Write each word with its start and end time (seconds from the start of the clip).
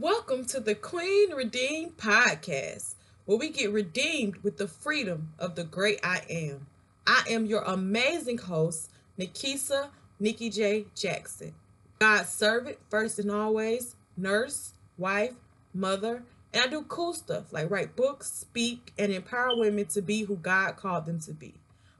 Welcome 0.00 0.44
to 0.46 0.58
the 0.58 0.74
Queen 0.74 1.30
Redeemed 1.30 1.98
podcast, 1.98 2.96
where 3.26 3.38
we 3.38 3.50
get 3.50 3.70
redeemed 3.70 4.38
with 4.38 4.56
the 4.56 4.66
freedom 4.66 5.34
of 5.38 5.54
the 5.54 5.62
great 5.62 6.00
I 6.02 6.22
am. 6.28 6.66
I 7.06 7.22
am 7.30 7.46
your 7.46 7.62
amazing 7.62 8.38
host, 8.38 8.90
Nakeisa 9.16 9.90
Nikki 10.18 10.50
J. 10.50 10.86
Jackson. 10.96 11.54
God's 12.00 12.28
servant, 12.28 12.78
first 12.90 13.20
and 13.20 13.30
always, 13.30 13.94
nurse, 14.16 14.72
wife, 14.98 15.34
mother, 15.72 16.24
and 16.52 16.64
I 16.64 16.66
do 16.66 16.82
cool 16.82 17.14
stuff 17.14 17.52
like 17.52 17.70
write 17.70 17.94
books, 17.94 18.32
speak, 18.32 18.92
and 18.98 19.12
empower 19.12 19.56
women 19.56 19.86
to 19.86 20.02
be 20.02 20.24
who 20.24 20.34
God 20.34 20.74
called 20.74 21.06
them 21.06 21.20
to 21.20 21.32
be. 21.32 21.54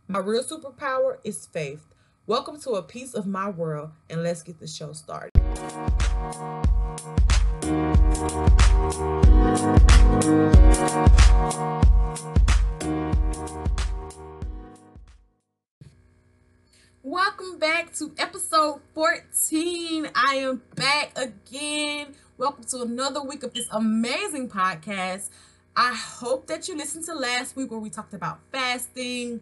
My 0.09 0.19
real 0.19 0.43
superpower 0.43 1.19
is 1.23 1.47
faith. 1.47 1.87
Welcome 2.27 2.61
to 2.63 2.71
a 2.71 2.83
piece 2.83 3.15
of 3.15 3.29
my 3.29 3.51
world, 3.51 3.91
and 4.11 4.25
let's 4.25 4.43
get 4.43 4.59
the 4.59 4.67
show 4.67 4.93
started. 4.95 5.31
Welcome 17.03 17.59
back 17.59 17.95
to 17.95 18.13
episode 18.19 18.81
14. 18.95 20.09
I 20.15 20.35
am 20.37 20.63
back 20.75 21.17
again. 21.17 22.15
Welcome 22.39 22.65
to 22.65 22.83
another 22.83 23.23
week 23.23 23.43
of 23.43 23.55
this 23.55 23.69
amazing 23.71 24.49
podcast. 24.49 25.29
I 25.77 25.95
hope 25.95 26.47
that 26.49 26.67
you 26.67 26.77
listened 26.77 27.05
to 27.05 27.15
last 27.15 27.57
week 27.57 27.71
where 27.71 27.81
we 27.81 27.91
talked 27.91 28.15
about 28.15 28.41
fasting 28.51 29.41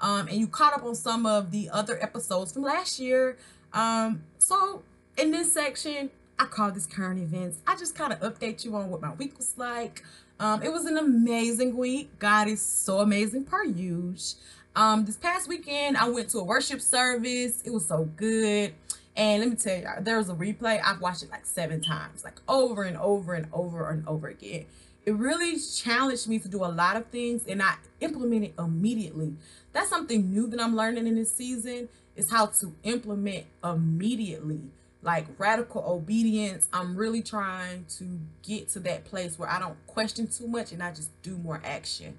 um, 0.00 0.28
and 0.28 0.36
you 0.36 0.46
caught 0.46 0.74
up 0.74 0.84
on 0.84 0.94
some 0.94 1.24
of 1.24 1.50
the 1.50 1.70
other 1.70 2.02
episodes 2.02 2.52
from 2.52 2.62
last 2.62 2.98
year. 2.98 3.38
Um, 3.72 4.22
so, 4.38 4.82
in 5.16 5.30
this 5.30 5.52
section, 5.52 6.10
I 6.38 6.46
call 6.46 6.70
this 6.72 6.86
current 6.86 7.20
events. 7.20 7.58
I 7.66 7.76
just 7.76 7.94
kind 7.94 8.12
of 8.12 8.20
update 8.20 8.64
you 8.64 8.74
on 8.76 8.90
what 8.90 9.00
my 9.00 9.12
week 9.14 9.36
was 9.38 9.56
like. 9.56 10.02
Um, 10.40 10.62
it 10.62 10.72
was 10.72 10.84
an 10.84 10.98
amazing 10.98 11.76
week. 11.76 12.18
God 12.18 12.48
is 12.48 12.60
so 12.60 12.98
amazing 12.98 13.44
per 13.44 13.64
usual. 13.64 14.40
Um, 14.76 15.04
this 15.04 15.16
past 15.16 15.48
weekend, 15.48 15.96
I 15.96 16.08
went 16.08 16.30
to 16.30 16.38
a 16.38 16.44
worship 16.44 16.80
service. 16.80 17.62
It 17.64 17.72
was 17.72 17.86
so 17.86 18.04
good. 18.16 18.74
And 19.16 19.40
let 19.40 19.50
me 19.50 19.56
tell 19.56 19.76
you, 19.76 19.86
there 20.00 20.18
was 20.18 20.28
a 20.28 20.34
replay. 20.34 20.80
I've 20.84 21.00
watched 21.00 21.22
it 21.22 21.30
like 21.30 21.46
seven 21.46 21.80
times, 21.80 22.24
like 22.24 22.40
over 22.48 22.82
and 22.82 22.96
over 22.96 23.34
and 23.34 23.46
over 23.52 23.88
and 23.88 24.06
over 24.08 24.26
again. 24.26 24.66
It 25.06 25.14
really 25.14 25.56
challenged 25.60 26.28
me 26.28 26.40
to 26.40 26.48
do 26.48 26.64
a 26.64 26.66
lot 26.66 26.96
of 26.96 27.06
things 27.06 27.44
and 27.46 27.62
I 27.62 27.74
implemented 28.00 28.54
immediately. 28.58 29.34
That's 29.72 29.90
something 29.90 30.32
new 30.32 30.48
that 30.48 30.60
I'm 30.60 30.74
learning 30.74 31.06
in 31.06 31.14
this 31.14 31.32
season 31.32 31.88
is 32.16 32.30
how 32.30 32.46
to 32.46 32.74
implement 32.82 33.44
immediately 33.62 34.62
like 35.04 35.26
radical 35.38 35.84
obedience. 35.86 36.68
I'm 36.72 36.96
really 36.96 37.22
trying 37.22 37.84
to 37.98 38.18
get 38.42 38.70
to 38.70 38.80
that 38.80 39.04
place 39.04 39.38
where 39.38 39.48
I 39.48 39.60
don't 39.60 39.76
question 39.86 40.26
too 40.26 40.48
much 40.48 40.72
and 40.72 40.82
I 40.82 40.92
just 40.92 41.10
do 41.22 41.36
more 41.36 41.60
action. 41.62 42.16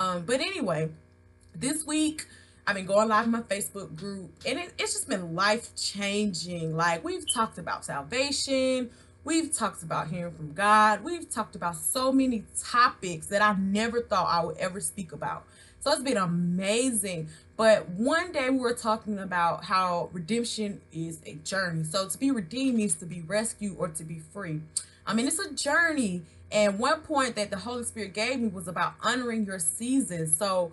Um, 0.00 0.24
but 0.26 0.40
anyway, 0.40 0.90
this 1.54 1.86
week 1.86 2.26
I've 2.66 2.74
been 2.74 2.86
going 2.86 3.08
live 3.08 3.26
in 3.26 3.30
my 3.30 3.42
Facebook 3.42 3.94
group 3.94 4.30
and 4.44 4.58
it, 4.58 4.72
it's 4.78 4.94
just 4.94 5.08
been 5.08 5.34
life 5.34 5.74
changing. 5.76 6.76
Like 6.76 7.04
we've 7.04 7.24
talked 7.32 7.58
about 7.58 7.84
salvation, 7.84 8.90
we've 9.22 9.56
talked 9.56 9.84
about 9.84 10.08
hearing 10.08 10.34
from 10.34 10.52
God, 10.52 11.04
we've 11.04 11.30
talked 11.30 11.54
about 11.54 11.76
so 11.76 12.10
many 12.10 12.44
topics 12.58 13.26
that 13.26 13.42
I 13.42 13.54
never 13.54 14.02
thought 14.02 14.26
I 14.28 14.44
would 14.44 14.56
ever 14.56 14.80
speak 14.80 15.12
about. 15.12 15.44
So 15.78 15.92
it's 15.92 16.02
been 16.02 16.16
amazing. 16.16 17.28
But 17.56 17.88
one 17.90 18.32
day 18.32 18.50
we 18.50 18.58
were 18.58 18.74
talking 18.74 19.18
about 19.18 19.64
how 19.64 20.10
redemption 20.12 20.80
is 20.92 21.20
a 21.24 21.34
journey. 21.34 21.84
So 21.84 22.08
to 22.08 22.18
be 22.18 22.30
redeemed 22.30 22.76
means 22.76 22.94
to 22.96 23.06
be 23.06 23.20
rescued 23.20 23.76
or 23.78 23.88
to 23.88 24.02
be 24.02 24.20
free. 24.32 24.60
I 25.06 25.14
mean, 25.14 25.28
it's 25.28 25.38
a 25.38 25.52
journey. 25.52 26.22
And 26.50 26.78
one 26.78 27.00
point 27.00 27.36
that 27.36 27.50
the 27.50 27.58
Holy 27.58 27.84
Spirit 27.84 28.12
gave 28.12 28.40
me 28.40 28.48
was 28.48 28.66
about 28.66 28.94
honoring 29.02 29.44
your 29.44 29.58
seasons. 29.58 30.36
So 30.36 30.72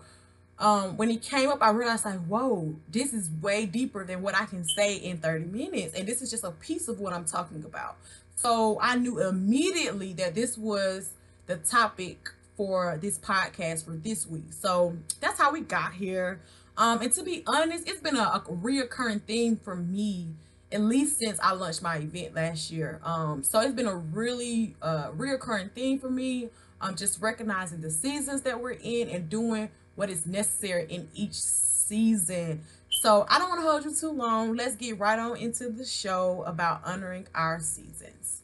um, 0.58 0.98
when 0.98 1.10
he 1.10 1.18
came 1.18 1.50
up, 1.50 1.62
I 1.62 1.70
realized 1.72 2.06
like, 2.06 2.20
whoa, 2.26 2.76
this 2.90 3.14
is 3.14 3.30
way 3.42 3.66
deeper 3.66 4.04
than 4.04 4.22
what 4.22 4.36
I 4.36 4.46
can 4.46 4.64
say 4.64 4.96
in 4.96 5.18
30 5.18 5.46
minutes. 5.46 5.94
And 5.94 6.08
this 6.08 6.22
is 6.22 6.32
just 6.32 6.44
a 6.44 6.52
piece 6.52 6.88
of 6.88 7.00
what 7.00 7.14
I'm 7.14 7.26
talking 7.26 7.64
about. 7.64 7.98
So 8.36 8.80
I 8.82 8.96
knew 8.96 9.20
immediately 9.20 10.14
that 10.14 10.34
this 10.34 10.58
was 10.58 11.12
the 11.46 11.58
topic 11.58 12.30
for 12.58 12.98
this 13.02 13.18
podcast 13.18 13.86
for 13.86 13.92
this 13.92 14.28
week. 14.28 14.52
So 14.52 14.98
that's 15.20 15.40
how 15.40 15.52
we 15.52 15.62
got 15.62 15.94
here. 15.94 16.40
Um, 16.82 17.00
and 17.02 17.14
to 17.14 17.24
be 17.24 17.44
honest, 17.46 17.88
it's 17.88 18.02
been 18.02 18.16
a, 18.16 18.24
a 18.24 18.40
reoccurring 18.50 19.22
theme 19.22 19.56
for 19.56 19.76
me 19.76 20.34
at 20.72 20.82
least 20.82 21.20
since 21.20 21.40
I 21.40 21.54
launched 21.54 21.82
my 21.82 21.98
event 21.98 22.34
last 22.34 22.72
year. 22.72 23.00
Um, 23.04 23.44
so 23.44 23.60
it's 23.60 23.74
been 23.74 23.88
a 23.88 23.96
really 23.96 24.76
uh, 24.82 25.12
reoccurring 25.12 25.72
theme 25.74 26.00
for 26.00 26.10
me. 26.10 26.50
Um, 26.80 26.96
just 26.96 27.22
recognizing 27.22 27.82
the 27.82 27.92
seasons 27.92 28.42
that 28.42 28.60
we're 28.60 28.78
in 28.82 29.10
and 29.10 29.30
doing 29.30 29.70
what 29.96 30.10
is 30.10 30.26
necessary 30.26 30.88
in 30.90 31.08
each 31.14 31.36
season. 31.36 32.64
So 32.90 33.28
I 33.30 33.38
don't 33.38 33.50
want 33.50 33.62
to 33.62 33.70
hold 33.70 33.86
you 33.86 33.94
too 33.94 34.12
long. 34.12 34.56
Let's 34.56 34.76
get 34.76 34.98
right 34.98 35.20
on 35.20 35.38
into 35.38 35.70
the 35.70 35.86
show 35.86 36.44
about 36.48 36.82
honoring 36.84 37.28
our 37.36 37.60
seasons. 37.60 38.42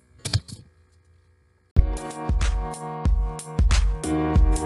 So 4.58 4.64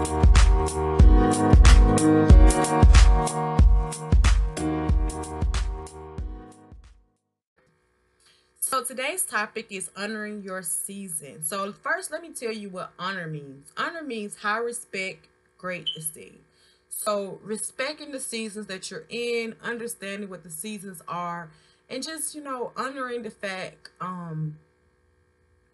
today's 8.82 9.26
topic 9.26 9.66
is 9.68 9.90
honoring 9.94 10.42
your 10.42 10.62
season. 10.62 11.42
So 11.42 11.74
first, 11.74 12.10
let 12.10 12.22
me 12.22 12.30
tell 12.30 12.52
you 12.52 12.70
what 12.70 12.92
honor 12.98 13.26
means. 13.26 13.70
Honor 13.76 14.02
means 14.02 14.36
high 14.36 14.56
respect, 14.56 15.28
great 15.58 15.90
esteem. 15.94 16.38
So 16.88 17.38
respecting 17.42 18.12
the 18.12 18.20
seasons 18.20 18.68
that 18.68 18.90
you're 18.90 19.04
in, 19.10 19.56
understanding 19.62 20.30
what 20.30 20.42
the 20.42 20.50
seasons 20.50 21.02
are, 21.06 21.50
and 21.90 22.02
just, 22.02 22.34
you 22.34 22.42
know, 22.42 22.72
honoring 22.78 23.24
the 23.24 23.30
fact 23.30 23.90
um, 24.00 24.56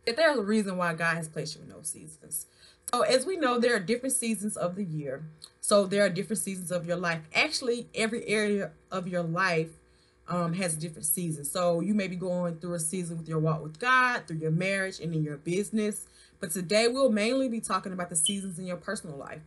that 0.06 0.16
there's 0.16 0.38
a 0.38 0.42
reason 0.42 0.76
why 0.76 0.94
God 0.94 1.16
has 1.18 1.28
placed 1.28 1.54
you 1.54 1.62
in 1.62 1.68
those 1.68 1.86
seasons. 1.86 2.46
So 2.93 3.03
as 3.03 3.26
we 3.26 3.37
know, 3.37 3.59
there 3.59 3.76
are 3.76 3.81
different 3.81 4.15
seasons 4.15 4.56
of 4.56 4.76
the 4.76 4.84
year. 4.84 5.22
So 5.60 5.84
there 5.84 6.04
are 6.04 6.09
different 6.09 6.41
seasons 6.41 6.72
of 6.72 6.87
your 6.87 6.97
life. 6.97 7.21
Actually, 7.34 7.87
every 7.94 8.26
area 8.26 8.71
of 8.91 9.06
your 9.06 9.22
life 9.22 9.69
um, 10.26 10.54
has 10.54 10.75
different 10.75 11.04
seasons. 11.04 11.50
So 11.50 11.81
you 11.81 11.93
may 11.93 12.09
be 12.09 12.16
going 12.16 12.56
through 12.56 12.75
a 12.75 12.81
season 12.81 13.19
with 13.19 13.28
your 13.28 13.38
walk 13.38 13.62
with 13.62 13.78
God, 13.78 14.22
through 14.27 14.38
your 14.38 14.50
marriage, 14.50 15.00
and 15.00 15.15
in 15.15 15.22
your 15.22 15.37
business. 15.37 16.06
But 16.41 16.50
today 16.50 16.88
we'll 16.88 17.10
mainly 17.10 17.48
be 17.48 17.60
talking 17.60 17.93
about 17.93 18.09
the 18.09 18.16
seasons 18.16 18.59
in 18.59 18.66
your 18.66 18.77
personal 18.77 19.16
life. 19.16 19.41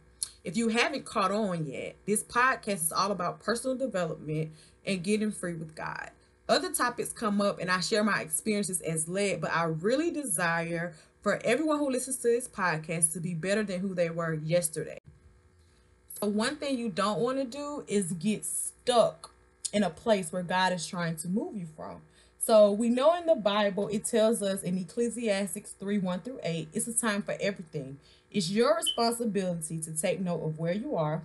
If 0.44 0.57
you 0.57 0.69
haven't 0.69 1.06
caught 1.06 1.31
on 1.31 1.66
yet, 1.66 1.96
this 2.06 2.24
podcast 2.24 2.81
is 2.81 2.91
all 2.91 3.12
about 3.12 3.40
personal 3.40 3.75
development 3.75 4.51
and 4.85 5.03
getting 5.03 5.31
free 5.31 5.53
with 5.53 5.75
God. 5.75 6.12
Other 6.50 6.72
topics 6.72 7.13
come 7.13 7.41
up 7.41 7.59
and 7.59 7.72
I 7.72 7.80
share 7.80 8.03
my 8.03 8.22
experiences 8.22 8.81
as 8.81 9.07
led, 9.07 9.40
but 9.40 9.51
I 9.51 9.63
really 9.63 10.12
desire 10.12 10.94
for 11.21 11.39
everyone 11.43 11.79
who 11.79 11.89
listens 11.89 12.17
to 12.17 12.27
this 12.27 12.47
podcast 12.47 13.13
to 13.13 13.19
be 13.19 13.33
better 13.33 13.63
than 13.63 13.79
who 13.79 13.93
they 13.93 14.09
were 14.09 14.33
yesterday. 14.33 14.99
So, 16.19 16.27
one 16.27 16.55
thing 16.57 16.77
you 16.77 16.89
don't 16.89 17.19
want 17.19 17.37
to 17.37 17.45
do 17.45 17.83
is 17.87 18.13
get 18.13 18.45
stuck 18.45 19.31
in 19.73 19.83
a 19.83 19.89
place 19.89 20.31
where 20.31 20.43
God 20.43 20.73
is 20.73 20.85
trying 20.85 21.15
to 21.17 21.27
move 21.27 21.55
you 21.55 21.67
from. 21.75 22.01
So, 22.39 22.71
we 22.71 22.89
know 22.89 23.15
in 23.15 23.27
the 23.27 23.35
Bible, 23.35 23.87
it 23.89 24.05
tells 24.05 24.41
us 24.41 24.63
in 24.63 24.77
Ecclesiastes 24.77 25.75
3 25.79 25.99
1 25.99 26.19
through 26.21 26.39
8, 26.43 26.69
it's 26.73 26.87
a 26.87 26.93
time 26.93 27.21
for 27.21 27.35
everything. 27.39 27.97
It's 28.31 28.49
your 28.49 28.75
responsibility 28.75 29.79
to 29.79 29.91
take 29.91 30.19
note 30.19 30.43
of 30.43 30.57
where 30.57 30.73
you 30.73 30.95
are 30.95 31.21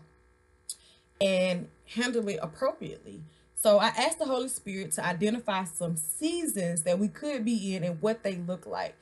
and 1.21 1.69
handle 1.95 2.29
it 2.29 2.39
appropriately. 2.43 3.23
So 3.55 3.79
I 3.79 3.87
asked 3.87 4.19
the 4.19 4.27
Holy 4.27 4.49
Spirit 4.49 4.93
to 4.93 5.05
identify 5.05 5.65
some 5.65 5.97
seasons 5.97 6.83
that 6.83 6.99
we 6.99 7.09
could 7.09 7.45
be 7.45 7.75
in 7.75 7.85
and 7.85 8.03
what 8.03 8.23
they 8.23 8.37
look 8.37 8.67
like. 8.67 8.95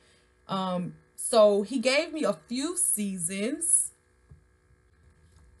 Um, 0.47 0.95
so 1.15 1.63
he 1.63 1.79
gave 1.79 2.13
me 2.13 2.23
a 2.23 2.33
few 2.33 2.77
seasons 2.77 3.91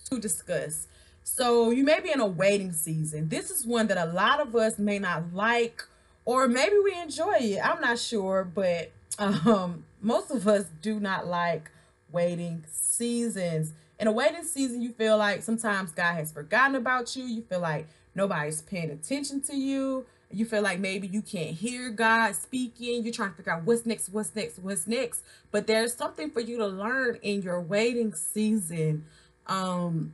to 0.09 0.19
discuss. 0.19 0.87
So 1.23 1.71
you 1.71 1.83
may 1.83 1.99
be 1.99 2.11
in 2.11 2.19
a 2.19 2.25
waiting 2.25 2.71
season. 2.71 3.29
This 3.29 3.49
is 3.49 3.65
one 3.65 3.87
that 3.87 3.97
a 3.97 4.11
lot 4.11 4.39
of 4.39 4.55
us 4.55 4.77
may 4.77 4.99
not 4.99 5.33
like, 5.33 5.83
or 6.23 6.47
maybe 6.47 6.75
we 6.83 6.93
enjoy 6.99 7.37
it. 7.39 7.59
I'm 7.65 7.81
not 7.81 7.97
sure, 7.97 8.43
but 8.43 8.91
um, 9.17 9.85
most 10.01 10.29
of 10.29 10.47
us 10.47 10.65
do 10.81 10.99
not 10.99 11.25
like 11.25 11.71
waiting 12.11 12.63
seasons. 12.71 13.73
In 13.99 14.07
a 14.07 14.11
waiting 14.11 14.43
season, 14.43 14.81
you 14.81 14.91
feel 14.91 15.17
like 15.17 15.41
sometimes 15.41 15.91
God 15.91 16.13
has 16.13 16.31
forgotten 16.31 16.75
about 16.75 17.15
you. 17.15 17.23
You 17.23 17.41
feel 17.41 17.59
like 17.59 17.87
nobody's 18.13 18.61
paying 18.61 18.91
attention 18.91 19.41
to 19.41 19.55
you 19.55 20.05
you 20.35 20.45
feel 20.45 20.61
like 20.61 20.79
maybe 20.79 21.07
you 21.07 21.21
can't 21.21 21.51
hear 21.55 21.89
God 21.89 22.35
speaking, 22.35 23.03
you're 23.03 23.13
trying 23.13 23.31
to 23.31 23.37
figure 23.37 23.53
out 23.53 23.63
what's 23.63 23.85
next, 23.85 24.09
what's 24.09 24.35
next, 24.35 24.59
what's 24.59 24.85
next. 24.85 25.23
But 25.51 25.65
there's 25.65 25.95
something 25.95 26.29
for 26.29 26.41
you 26.41 26.57
to 26.57 26.67
learn 26.67 27.19
in 27.21 27.41
your 27.41 27.61
waiting 27.61 28.13
season. 28.13 29.05
Um, 29.47 30.13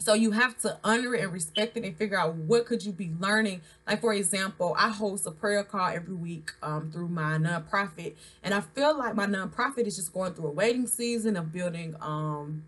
so 0.00 0.14
you 0.14 0.30
have 0.30 0.58
to 0.60 0.78
honor 0.82 1.14
it 1.14 1.22
and 1.22 1.32
respect 1.32 1.76
it 1.76 1.84
and 1.84 1.96
figure 1.96 2.18
out 2.18 2.34
what 2.34 2.64
could 2.64 2.84
you 2.84 2.90
be 2.90 3.10
learning 3.20 3.60
like 3.86 4.00
for 4.00 4.14
example 4.14 4.74
i 4.78 4.88
host 4.88 5.26
a 5.26 5.30
prayer 5.30 5.62
call 5.62 5.88
every 5.88 6.14
week 6.14 6.52
um, 6.62 6.90
through 6.90 7.08
my 7.08 7.36
nonprofit 7.36 8.14
and 8.42 8.54
i 8.54 8.60
feel 8.60 8.96
like 8.96 9.14
my 9.14 9.26
nonprofit 9.26 9.86
is 9.86 9.96
just 9.96 10.12
going 10.12 10.32
through 10.32 10.46
a 10.46 10.50
waiting 10.50 10.86
season 10.86 11.36
of 11.36 11.52
building 11.52 11.94
um 12.00 12.64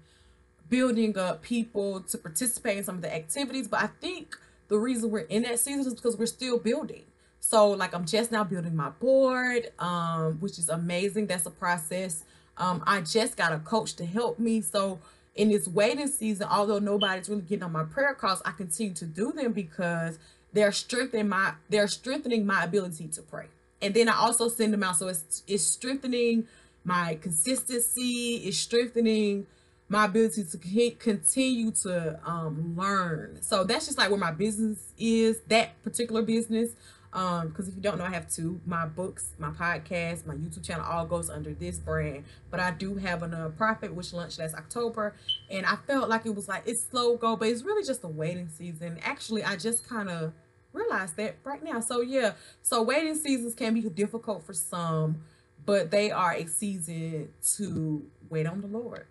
building 0.68 1.16
up 1.18 1.42
people 1.42 2.00
to 2.00 2.18
participate 2.18 2.78
in 2.78 2.84
some 2.84 2.96
of 2.96 3.02
the 3.02 3.14
activities 3.14 3.66
but 3.66 3.82
i 3.82 3.86
think 3.86 4.36
the 4.72 4.78
reason 4.78 5.10
we're 5.10 5.20
in 5.20 5.42
that 5.42 5.58
season 5.58 5.86
is 5.86 5.94
because 5.94 6.16
we're 6.16 6.24
still 6.24 6.58
building. 6.58 7.04
So 7.40 7.70
like 7.70 7.94
i'm 7.94 8.06
just 8.06 8.32
now 8.32 8.42
building 8.42 8.74
my 8.74 8.88
board 8.88 9.70
um 9.78 10.38
which 10.40 10.58
is 10.58 10.70
amazing. 10.70 11.26
That's 11.26 11.44
a 11.44 11.50
process. 11.50 12.24
Um 12.56 12.82
i 12.86 13.02
just 13.02 13.36
got 13.36 13.52
a 13.52 13.58
coach 13.58 13.94
to 13.96 14.06
help 14.06 14.38
me. 14.38 14.62
So 14.62 14.98
in 15.34 15.50
this 15.50 15.68
waiting 15.68 16.08
season, 16.08 16.46
although 16.50 16.78
nobody's 16.78 17.28
really 17.28 17.42
getting 17.42 17.64
on 17.64 17.72
my 17.72 17.84
prayer 17.84 18.14
calls, 18.14 18.40
I 18.46 18.52
continue 18.52 18.94
to 18.94 19.04
do 19.04 19.30
them 19.32 19.52
because 19.52 20.18
they're 20.54 20.72
strengthening 20.72 21.28
my 21.28 21.52
they're 21.68 21.86
strengthening 21.88 22.46
my 22.46 22.64
ability 22.64 23.08
to 23.08 23.20
pray. 23.22 23.48
And 23.82 23.92
then 23.92 24.08
I 24.08 24.16
also 24.16 24.48
send 24.48 24.72
them 24.72 24.82
out. 24.82 24.96
So 24.96 25.08
it's 25.08 25.42
it's 25.46 25.64
strengthening 25.64 26.46
my 26.82 27.18
consistency, 27.20 28.36
it's 28.46 28.56
strengthening 28.56 29.46
my 29.92 30.06
ability 30.06 30.42
to 30.44 30.90
continue 30.98 31.70
to 31.70 32.18
um, 32.24 32.74
learn. 32.74 33.36
So 33.42 33.62
that's 33.62 33.84
just 33.84 33.98
like 33.98 34.08
where 34.08 34.18
my 34.18 34.32
business 34.32 34.92
is, 34.98 35.40
that 35.48 35.80
particular 35.82 36.22
business. 36.22 36.70
Um 37.12 37.48
because 37.48 37.68
if 37.68 37.76
you 37.76 37.82
don't 37.82 37.98
know 37.98 38.06
i 38.06 38.08
have 38.08 38.26
two 38.26 38.58
my 38.64 38.86
books 38.86 39.34
my 39.38 39.50
podcast 39.50 40.24
my 40.24 40.34
youtube 40.34 40.64
channel 40.64 40.86
all 40.88 41.04
goes 41.04 41.28
under 41.28 41.52
this 41.52 41.78
brand. 41.78 42.24
But 42.50 42.58
i 42.58 42.70
do 42.70 42.94
have 42.94 43.22
a 43.22 43.28
nonprofit 43.28 43.92
which 43.92 44.14
launched 44.14 44.38
last 44.38 44.54
october 44.54 45.14
and 45.50 45.66
i 45.66 45.76
felt 45.86 46.08
like 46.08 46.24
it 46.24 46.34
was 46.34 46.48
like 46.48 46.62
it's 46.64 46.82
slow 46.82 47.18
go 47.18 47.36
but 47.36 47.48
it's 47.48 47.64
really 47.64 47.86
just 47.86 48.02
a 48.02 48.08
waiting 48.08 48.48
season. 48.48 48.98
Actually 49.02 49.44
i 49.44 49.56
just 49.56 49.86
kind 49.86 50.08
of 50.08 50.32
realized 50.72 51.16
that 51.16 51.36
right 51.44 51.62
now. 51.62 51.80
So 51.80 52.00
yeah 52.00 52.32
so 52.62 52.80
waiting 52.80 53.14
seasons 53.14 53.54
can 53.54 53.74
be 53.74 53.82
difficult 53.82 54.42
for 54.44 54.54
some 54.54 55.20
but 55.66 55.90
they 55.90 56.10
are 56.10 56.32
a 56.32 56.46
season 56.46 57.28
to 57.56 58.06
wait 58.30 58.46
on 58.46 58.62
the 58.62 58.66
lord 58.66 59.04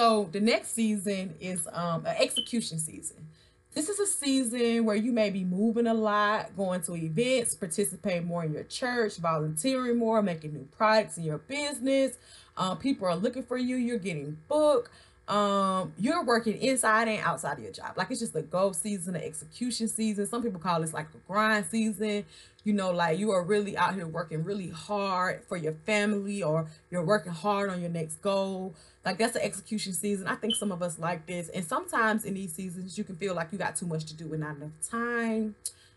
so 0.00 0.28
the 0.32 0.40
next 0.40 0.74
season 0.74 1.34
is 1.40 1.68
um 1.72 2.06
an 2.06 2.16
execution 2.18 2.78
season 2.78 3.26
this 3.74 3.88
is 3.88 4.00
a 4.00 4.06
season 4.06 4.84
where 4.84 4.96
you 4.96 5.12
may 5.12 5.30
be 5.30 5.44
moving 5.44 5.86
a 5.86 5.94
lot, 5.94 6.56
going 6.56 6.80
to 6.82 6.96
events, 6.96 7.54
participating 7.54 8.26
more 8.26 8.42
in 8.42 8.52
your 8.52 8.64
church, 8.64 9.16
volunteering 9.18 9.96
more, 9.96 10.22
making 10.22 10.54
new 10.54 10.66
products 10.76 11.18
in 11.18 11.22
your 11.22 11.38
business. 11.38 12.16
Um, 12.56 12.78
people 12.78 13.06
are 13.06 13.14
looking 13.14 13.44
for 13.44 13.56
you. 13.56 13.76
You're 13.76 13.98
getting 13.98 14.38
booked. 14.48 14.90
Um, 15.28 15.92
you're 15.96 16.24
working 16.24 16.60
inside 16.60 17.06
and 17.06 17.22
outside 17.24 17.58
of 17.58 17.60
your 17.62 17.70
job. 17.70 17.92
Like 17.96 18.10
it's 18.10 18.18
just 18.18 18.32
the 18.32 18.42
go 18.42 18.72
season, 18.72 19.14
the 19.14 19.24
execution 19.24 19.86
season. 19.86 20.26
Some 20.26 20.42
people 20.42 20.58
call 20.58 20.80
this 20.80 20.92
like 20.92 21.12
the 21.12 21.18
grind 21.28 21.66
season. 21.66 22.24
You 22.64 22.72
know, 22.72 22.90
like 22.90 23.20
you 23.20 23.30
are 23.30 23.44
really 23.44 23.76
out 23.76 23.94
here 23.94 24.06
working 24.08 24.42
really 24.42 24.70
hard 24.70 25.44
for 25.44 25.56
your 25.56 25.74
family 25.86 26.42
or 26.42 26.66
you're 26.90 27.04
working 27.04 27.32
hard 27.32 27.70
on 27.70 27.80
your 27.80 27.90
next 27.90 28.20
goal. 28.20 28.74
Like 29.04 29.18
that's 29.18 29.32
the 29.32 29.44
execution 29.44 29.92
season. 29.92 30.26
I 30.26 30.34
think 30.34 30.54
some 30.56 30.72
of 30.72 30.82
us 30.82 30.98
like 30.98 31.26
this. 31.26 31.48
And 31.48 31.64
sometimes 31.64 32.24
in 32.24 32.34
these 32.34 32.52
seasons, 32.52 32.98
you 32.98 33.04
can 33.04 33.16
feel 33.16 33.34
like 33.34 33.48
you 33.52 33.58
got 33.58 33.76
too 33.76 33.86
much 33.86 34.04
to 34.06 34.14
do 34.14 34.32
and 34.32 34.40
not 34.40 34.56
enough 34.56 34.72
time. 34.88 35.54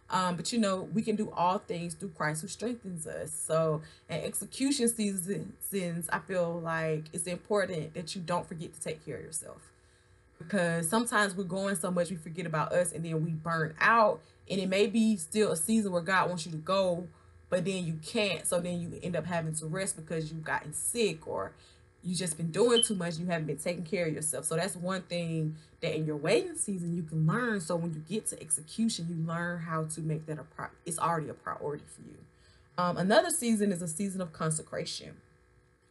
Um, 0.10 0.36
but 0.36 0.54
you 0.54 0.60
know, 0.60 0.88
we 0.94 1.02
can 1.02 1.16
do 1.16 1.32
all 1.32 1.58
things 1.58 1.96
through 1.96 2.10
Christ 2.10 2.42
who 2.42 2.48
strengthens 2.48 3.08
us. 3.08 3.32
So, 3.32 3.82
in 4.10 4.22
execution 4.22 4.88
seasons, 4.88 6.10
I 6.12 6.20
feel 6.20 6.60
like 6.60 7.06
it's 7.14 7.26
important 7.26 7.94
that 7.96 8.16
you 8.16 8.22
don't 8.22 8.48
forget 8.48 8.74
to 8.74 8.80
take 8.80 9.04
care 9.06 9.18
of 9.18 9.24
yourself. 9.24 9.58
Because 10.38 10.90
sometimes 10.90 11.36
we're 11.36 11.46
going 11.46 11.76
so 11.76 11.90
much, 11.90 12.10
we 12.10 12.18
forget 12.18 12.46
about 12.46 12.74
us 12.74 12.92
and 12.92 13.04
then 13.04 13.24
we 13.24 13.32
burn 13.32 13.74
out. 13.80 14.22
And 14.50 14.60
it 14.60 14.68
may 14.68 14.88
be 14.88 15.16
still 15.16 15.52
a 15.52 15.58
season 15.58 15.92
where 15.92 16.02
God 16.02 16.28
wants 16.28 16.46
you 16.46 16.52
to 16.52 16.58
go, 16.58 17.08
but 17.50 17.66
then 17.66 17.86
you 17.86 17.98
can't. 18.06 18.46
So 18.46 18.60
then 18.60 18.80
you 18.80 19.00
end 19.02 19.16
up 19.16 19.26
having 19.26 19.56
to 19.56 19.66
rest 19.66 19.96
because 19.96 20.32
you've 20.32 20.44
gotten 20.44 20.74
sick 20.74 21.26
or 21.28 21.54
you 22.04 22.16
just 22.16 22.38
been 22.38 22.52
doing 22.52 22.84
too 22.84 22.96
much 22.96 23.18
you 23.18 23.26
haven't 23.26 23.48
been 23.48 23.58
taking 23.58 23.84
care 23.84 24.08
of 24.08 24.14
yourself. 24.14 24.46
So 24.46 24.56
that's 24.56 24.76
one 24.76 25.04
thing 25.04 25.56
that 25.82 25.96
in 25.96 26.06
your 26.06 26.18
waiting 26.18 26.56
season 26.56 26.96
you 26.96 27.04
can 27.04 27.26
learn. 27.26 27.62
So 27.62 27.76
when 27.76 27.94
you 27.94 28.04
get 28.08 28.28
to 28.28 28.42
execution 28.42 29.08
you 29.10 29.26
learn 29.26 29.62
how 29.62 29.86
to 29.86 30.02
make 30.02 30.26
that 30.26 30.40
a 30.40 30.44
pro 30.44 30.68
it's 30.86 31.00
already 31.00 31.30
a 31.30 31.34
priority 31.34 31.86
for 31.88 32.02
you. 32.02 32.18
Um, 32.78 32.98
another 32.98 33.30
season 33.30 33.72
is 33.72 33.82
a 33.82 33.88
season 33.88 34.22
of 34.22 34.34
consecration. 34.34 35.16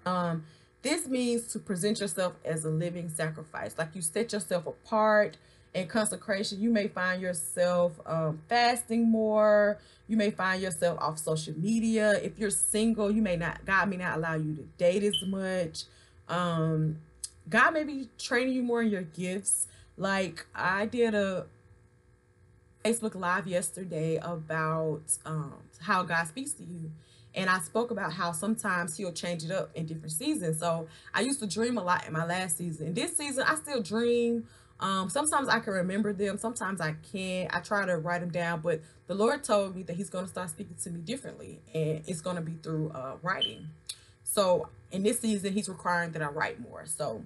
Um, 0.05 0.45
this 0.83 1.07
means 1.07 1.47
to 1.53 1.59
present 1.61 2.01
yourself 2.01 2.35
as 2.45 2.65
a 2.65 2.71
living 2.71 3.09
sacrifice. 3.09 3.79
Like 3.79 3.95
you 3.95 4.03
set 4.03 4.33
yourself 4.33 4.67
apart 4.67 5.37
in 5.75 5.87
consecration. 5.87 6.61
You 6.61 6.71
may 6.71 6.89
find 6.89 7.23
yourself 7.23 7.99
um, 8.05 8.41
fasting 8.49 9.09
more. 9.09 9.79
You 10.09 10.17
may 10.17 10.31
find 10.31 10.61
yourself 10.61 10.99
off 11.01 11.19
social 11.19 11.55
media. 11.57 12.21
If 12.23 12.39
you're 12.39 12.51
single 12.51 13.11
you 13.11 13.23
may 13.23 13.37
not 13.37 13.65
god 13.65 13.89
may 13.89 13.97
not 13.97 14.19
allow 14.19 14.35
you 14.35 14.55
to 14.57 14.63
date 14.77 15.05
as 15.05 15.17
much 15.27 15.85
um 16.29 16.97
god 17.49 17.75
may 17.75 17.85
be 17.85 18.09
training 18.19 18.55
you 18.55 18.63
more 18.63 18.83
in 18.83 18.91
your 18.91 19.03
gifts. 19.03 19.67
Like 19.97 20.47
i 20.55 20.87
did 20.87 21.15
a 21.15 21.47
facebook 22.85 23.15
live 23.15 23.47
yesterday 23.47 24.17
about 24.17 25.03
um 25.25 25.55
how 25.81 26.03
god 26.03 26.27
speaks 26.27 26.53
to 26.55 26.65
you. 26.65 26.91
And 27.35 27.49
i 27.49 27.59
spoke 27.61 27.91
about 27.91 28.13
how 28.13 28.33
sometimes 28.33 28.97
he'll 28.97 29.13
change 29.13 29.45
it 29.45 29.51
up 29.51 29.71
in 29.75 29.87
different 29.87 30.13
seasons. 30.13 30.59
So 30.59 30.89
i 31.15 31.21
used 31.21 31.41
to 31.41 31.47
dream 31.47 31.79
a 31.79 31.83
lot 31.83 32.07
in 32.07 32.13
my 32.13 32.25
last 32.25 32.59
season. 32.59 32.95
This 32.95 33.17
season 33.17 33.45
i 33.47 33.55
still 33.57 33.83
dream. 33.83 34.47
Um, 34.83 35.09
sometimes 35.09 35.49
I 35.49 35.61
can 35.61 35.75
remember 35.75 36.13
them, 36.13 36.37
sometimes 36.39 36.81
I 36.81 36.97
can't. 37.13 37.55
I 37.55 37.61
try 37.61 37.87
to 37.87 37.97
write 37.99 38.21
them 38.21 38.31
down, 38.31 38.61
but 38.63 38.81
the 39.07 39.15
Lord 39.15 39.45
told 39.45 39.77
me 39.77 39.85
that 39.85 39.95
He's 39.95 40.11
going 40.11 40.25
to 40.25 40.31
start 40.31 40.51
speaking 40.51 40.75
to 40.83 40.91
me 40.91 41.01
differently, 41.01 41.61
and 41.73 42.03
it's 42.07 42.21
going 42.21 42.35
to 42.35 42.43
be 42.43 42.55
through 42.61 42.91
uh, 42.91 43.15
writing. 43.23 43.69
So 44.25 44.69
in 44.93 45.03
this 45.03 45.21
season, 45.21 45.53
he's 45.53 45.69
requiring 45.69 46.13
that 46.13 46.23
I 46.23 46.27
write 46.27 46.61
more. 46.61 46.85
So 46.87 47.23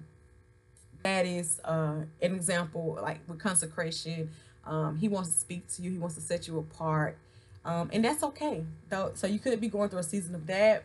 that 1.03 1.25
is 1.25 1.59
uh, 1.63 2.01
an 2.21 2.35
example, 2.35 2.97
like 3.01 3.19
with 3.27 3.39
consecration. 3.39 4.31
Um, 4.65 4.97
he 4.97 5.07
wants 5.07 5.31
to 5.31 5.37
speak 5.37 5.67
to 5.75 5.81
you. 5.81 5.91
He 5.91 5.97
wants 5.97 6.15
to 6.15 6.21
set 6.21 6.47
you 6.47 6.57
apart. 6.57 7.17
Um, 7.63 7.89
and 7.93 8.03
that's 8.03 8.23
okay. 8.23 8.65
Though, 8.89 9.11
so 9.13 9.27
you 9.27 9.39
could 9.39 9.59
be 9.61 9.67
going 9.67 9.89
through 9.89 9.99
a 9.99 10.03
season 10.03 10.33
of 10.35 10.47
that. 10.47 10.83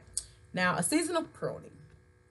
Now, 0.53 0.77
a 0.77 0.83
season 0.83 1.17
of 1.17 1.33
pruning. 1.33 1.71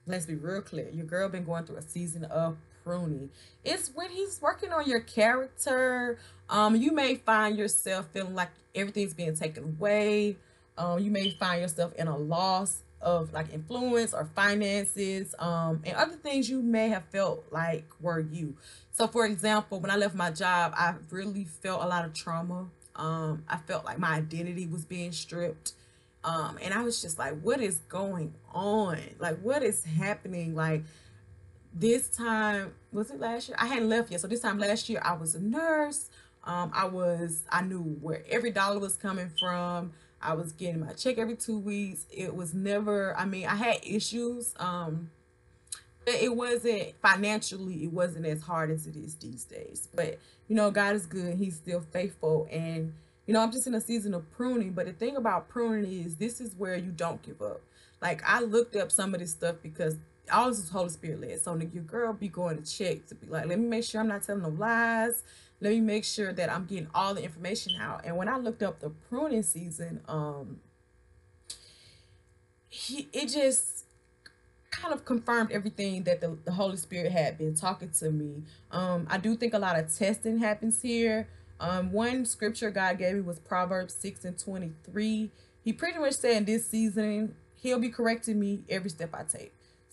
Let's 0.06 0.26
be 0.26 0.34
real 0.34 0.62
clear. 0.62 0.88
Your 0.90 1.06
girl 1.06 1.28
been 1.28 1.44
going 1.44 1.64
through 1.64 1.76
a 1.76 1.82
season 1.82 2.24
of 2.24 2.56
pruning. 2.84 3.30
It's 3.64 3.90
when 3.94 4.10
he's 4.10 4.40
working 4.42 4.72
on 4.72 4.88
your 4.88 5.00
character. 5.00 6.18
Um, 6.48 6.76
you 6.76 6.92
may 6.92 7.16
find 7.16 7.56
yourself 7.56 8.06
feeling 8.12 8.34
like 8.34 8.50
everything's 8.74 9.14
being 9.14 9.36
taken 9.36 9.64
away. 9.64 10.36
Um, 10.76 10.98
you 10.98 11.10
may 11.10 11.30
find 11.30 11.60
yourself 11.60 11.94
in 11.94 12.08
a 12.08 12.16
loss 12.16 12.82
of 13.02 13.32
like 13.32 13.52
influence 13.52 14.14
or 14.14 14.24
finances 14.34 15.34
um, 15.38 15.82
and 15.84 15.96
other 15.96 16.14
things 16.14 16.48
you 16.48 16.62
may 16.62 16.88
have 16.88 17.04
felt 17.06 17.44
like 17.50 17.84
were 18.00 18.20
you. 18.20 18.54
So 18.92 19.06
for 19.06 19.26
example, 19.26 19.80
when 19.80 19.90
I 19.90 19.96
left 19.96 20.14
my 20.14 20.30
job, 20.30 20.72
I 20.76 20.94
really 21.10 21.44
felt 21.44 21.82
a 21.82 21.86
lot 21.86 22.04
of 22.04 22.14
trauma. 22.14 22.66
Um, 22.94 23.44
I 23.48 23.56
felt 23.56 23.84
like 23.84 23.98
my 23.98 24.12
identity 24.12 24.66
was 24.66 24.84
being 24.84 25.12
stripped. 25.12 25.72
Um, 26.24 26.58
and 26.62 26.72
I 26.72 26.82
was 26.82 27.02
just 27.02 27.18
like, 27.18 27.40
what 27.40 27.60
is 27.60 27.78
going 27.88 28.34
on? 28.54 28.98
Like, 29.18 29.40
what 29.40 29.62
is 29.62 29.84
happening? 29.84 30.54
Like, 30.54 30.84
this 31.74 32.08
time, 32.08 32.74
was 32.92 33.10
it 33.10 33.18
last 33.18 33.48
year? 33.48 33.56
I 33.58 33.66
hadn't 33.66 33.88
left 33.88 34.10
yet. 34.10 34.20
So 34.20 34.28
this 34.28 34.40
time 34.40 34.58
last 34.58 34.88
year, 34.88 35.00
I 35.04 35.14
was 35.14 35.34
a 35.34 35.40
nurse. 35.40 36.10
Um, 36.44 36.70
I 36.74 36.86
was, 36.86 37.44
I 37.50 37.62
knew 37.62 37.80
where 37.80 38.22
every 38.28 38.50
dollar 38.50 38.78
was 38.78 38.94
coming 38.96 39.30
from. 39.38 39.92
I 40.22 40.34
was 40.34 40.52
getting 40.52 40.80
my 40.80 40.92
check 40.92 41.18
every 41.18 41.36
two 41.36 41.58
weeks. 41.58 42.06
It 42.10 42.34
was 42.34 42.54
never, 42.54 43.16
I 43.16 43.24
mean, 43.24 43.46
I 43.46 43.56
had 43.56 43.78
issues. 43.82 44.54
Um, 44.58 45.10
but 46.04 46.14
it 46.14 46.34
wasn't 46.34 46.94
financially, 47.00 47.84
it 47.84 47.92
wasn't 47.92 48.26
as 48.26 48.42
hard 48.42 48.70
as 48.70 48.86
it 48.86 48.96
is 48.96 49.14
these 49.16 49.44
days. 49.44 49.88
But, 49.94 50.18
you 50.48 50.56
know, 50.56 50.70
God 50.70 50.94
is 50.94 51.06
good. 51.06 51.36
He's 51.36 51.56
still 51.56 51.80
faithful. 51.92 52.48
And, 52.50 52.92
you 53.26 53.34
know, 53.34 53.40
I'm 53.40 53.52
just 53.52 53.66
in 53.66 53.74
a 53.74 53.80
season 53.80 54.14
of 54.14 54.30
pruning. 54.32 54.72
But 54.72 54.86
the 54.86 54.92
thing 54.92 55.16
about 55.16 55.48
pruning 55.48 56.04
is 56.04 56.16
this 56.16 56.40
is 56.40 56.54
where 56.56 56.76
you 56.76 56.90
don't 56.90 57.22
give 57.22 57.40
up. 57.40 57.60
Like, 58.00 58.22
I 58.26 58.40
looked 58.40 58.74
up 58.74 58.90
some 58.90 59.14
of 59.14 59.20
this 59.20 59.30
stuff 59.30 59.56
because 59.62 59.96
all 60.32 60.48
this 60.48 60.58
is 60.58 60.70
Holy 60.70 60.88
Spirit 60.88 61.20
led. 61.20 61.40
So 61.40 61.56
your 61.56 61.84
girl 61.84 62.12
be 62.12 62.28
going 62.28 62.60
to 62.60 62.78
check 62.78 63.06
to 63.06 63.14
be 63.14 63.26
like, 63.28 63.46
let 63.46 63.58
me 63.58 63.66
make 63.66 63.84
sure 63.84 64.00
I'm 64.00 64.08
not 64.08 64.22
telling 64.22 64.42
no 64.42 64.48
lies 64.48 65.22
let 65.62 65.70
me 65.70 65.80
make 65.80 66.04
sure 66.04 66.32
that 66.32 66.50
I'm 66.50 66.66
getting 66.66 66.88
all 66.92 67.14
the 67.14 67.22
information 67.22 67.80
out. 67.80 68.02
And 68.04 68.16
when 68.16 68.28
I 68.28 68.36
looked 68.36 68.64
up 68.64 68.80
the 68.80 68.90
pruning 68.90 69.44
season, 69.44 70.00
um, 70.08 70.58
he 72.68 73.08
it 73.12 73.28
just 73.28 73.84
kind 74.72 74.92
of 74.92 75.04
confirmed 75.04 75.52
everything 75.52 76.02
that 76.02 76.20
the, 76.20 76.36
the 76.44 76.50
Holy 76.50 76.76
Spirit 76.76 77.12
had 77.12 77.38
been 77.38 77.54
talking 77.54 77.90
to 77.90 78.10
me. 78.10 78.42
Um, 78.72 79.06
I 79.08 79.18
do 79.18 79.36
think 79.36 79.54
a 79.54 79.58
lot 79.58 79.78
of 79.78 79.94
testing 79.94 80.38
happens 80.38 80.82
here. 80.82 81.28
Um, 81.60 81.92
one 81.92 82.24
scripture 82.24 82.72
God 82.72 82.98
gave 82.98 83.14
me 83.14 83.20
was 83.20 83.38
Proverbs 83.38 83.94
6 83.94 84.24
and 84.24 84.36
23. 84.36 85.30
He 85.62 85.72
pretty 85.72 85.98
much 86.00 86.14
said 86.14 86.38
in 86.38 86.44
this 86.44 86.66
season, 86.66 87.36
he'll 87.54 87.78
be 87.78 87.90
correcting 87.90 88.40
me 88.40 88.62
every 88.68 88.90
step 88.90 89.14
I 89.14 89.22
take. 89.22 89.52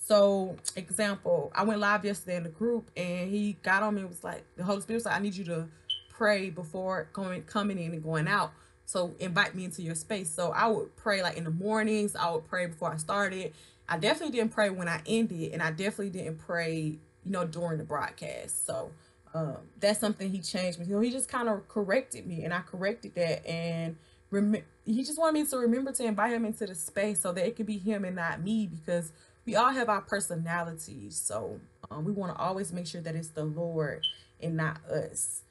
So, 0.10 0.56
example, 0.76 1.52
I 1.54 1.62
went 1.62 1.80
live 1.80 2.04
yesterday 2.04 2.38
in 2.38 2.42
the 2.42 2.50
group 2.50 2.90
and 2.98 3.30
he 3.30 3.58
got 3.62 3.84
on 3.84 3.94
me 3.94 4.02
and 4.02 4.10
was 4.10 4.24
like, 4.24 4.44
the 4.56 4.64
Holy 4.64 4.82
Spirit 4.82 5.04
said, 5.04 5.14
I 5.14 5.20
need 5.20 5.36
you 5.36 5.46
to 5.46 5.68
pray 6.10 6.50
before 6.50 7.08
going 7.14 7.44
coming 7.44 7.78
in 7.78 7.94
and 7.94 8.04
going 8.04 8.28
out. 8.28 8.52
So 8.86 9.14
invite 9.20 9.54
me 9.54 9.66
into 9.66 9.84
your 9.84 9.94
space. 9.94 10.28
So 10.28 10.50
I 10.50 10.66
would 10.66 10.96
pray 10.96 11.22
like 11.22 11.38
in 11.38 11.44
the 11.44 11.52
mornings. 11.52 12.16
I 12.16 12.32
would 12.32 12.46
pray 12.46 12.66
before 12.66 12.92
I 12.92 12.98
started. 12.98 13.54
I 13.88 14.00
definitely 14.00 14.36
didn't 14.36 14.52
pray 14.52 14.72
when 14.72 14.88
I 14.88 15.00
ended, 15.06 15.52
and 15.54 15.62
I 15.62 15.70
definitely 15.70 16.10
didn't 16.10 16.40
pray, 16.40 16.98
you 17.24 17.32
know, 17.32 17.46
during 17.46 17.78
the 17.78 17.84
broadcast. 17.84 18.66
So 18.66 18.90
um, 19.36 19.58
that's 19.80 20.00
something 20.00 20.32
he 20.32 20.40
changed 20.40 20.80
me. 20.80 20.86
You 20.86 20.96
know, 20.96 21.02
he 21.02 21.12
just 21.12 21.30
kind 21.30 21.48
of 21.48 21.68
corrected 21.68 22.26
me, 22.26 22.44
and 22.46 22.52
I 22.52 22.62
corrected 22.62 23.14
that. 23.14 23.46
And 23.48 23.96
rem- 24.32 24.64
he 24.86 25.04
just 25.04 25.20
wanted 25.20 25.40
me 25.40 25.46
to 25.46 25.58
remember 25.58 25.92
to 25.92 26.04
invite 26.04 26.34
him 26.34 26.46
into 26.46 26.66
the 26.66 26.74
space 26.74 27.20
so 27.20 27.32
that 27.32 27.46
it 27.46 27.56
could 27.56 27.68
be 27.68 27.78
him 27.78 28.06
and 28.06 28.16
not 28.16 28.42
me 28.42 28.68
because 28.68 29.12
we 29.50 29.56
all 29.56 29.72
have 29.72 29.90
our 29.90 30.02
personalities. 30.02 31.16
So 31.16 31.60
um, 31.90 32.06
we 32.06 32.12
want 32.12 32.36
to 32.36 32.40
always 32.40 32.72
make 32.72 32.86
sure 32.86 33.02
that 33.02 33.16
it's 33.16 33.30
the 33.30 33.46
Lord 33.46 34.06
and 34.40 34.56
not 34.56 34.78
us. 34.86 35.42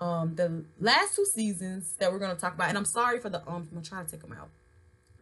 Um, 0.00 0.34
the 0.36 0.64
last 0.80 1.16
two 1.16 1.26
seasons 1.26 1.94
that 1.98 2.10
we're 2.10 2.18
going 2.18 2.34
to 2.34 2.40
talk 2.40 2.54
about, 2.54 2.70
and 2.70 2.78
I'm 2.78 2.86
sorry 2.86 3.20
for 3.20 3.28
the 3.28 3.40
um, 3.46 3.54
I'm 3.54 3.68
going 3.70 3.82
to 3.82 3.88
try 3.90 4.02
to 4.02 4.10
take 4.10 4.22
them 4.22 4.32
out. 4.32 4.48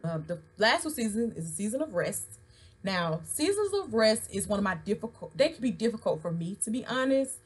Uh, 0.01 0.19
the 0.25 0.39
last 0.57 0.83
two 0.83 0.91
seasons 0.91 1.35
is 1.35 1.45
a 1.49 1.53
season 1.53 1.81
of 1.81 1.93
rest. 1.93 2.39
Now, 2.83 3.19
seasons 3.25 3.73
of 3.73 3.93
rest 3.93 4.33
is 4.33 4.47
one 4.47 4.57
of 4.57 4.63
my 4.63 4.75
difficult, 4.75 5.37
they 5.37 5.49
can 5.49 5.61
be 5.61 5.71
difficult 5.71 6.21
for 6.21 6.31
me, 6.31 6.57
to 6.63 6.71
be 6.71 6.85
honest. 6.85 7.37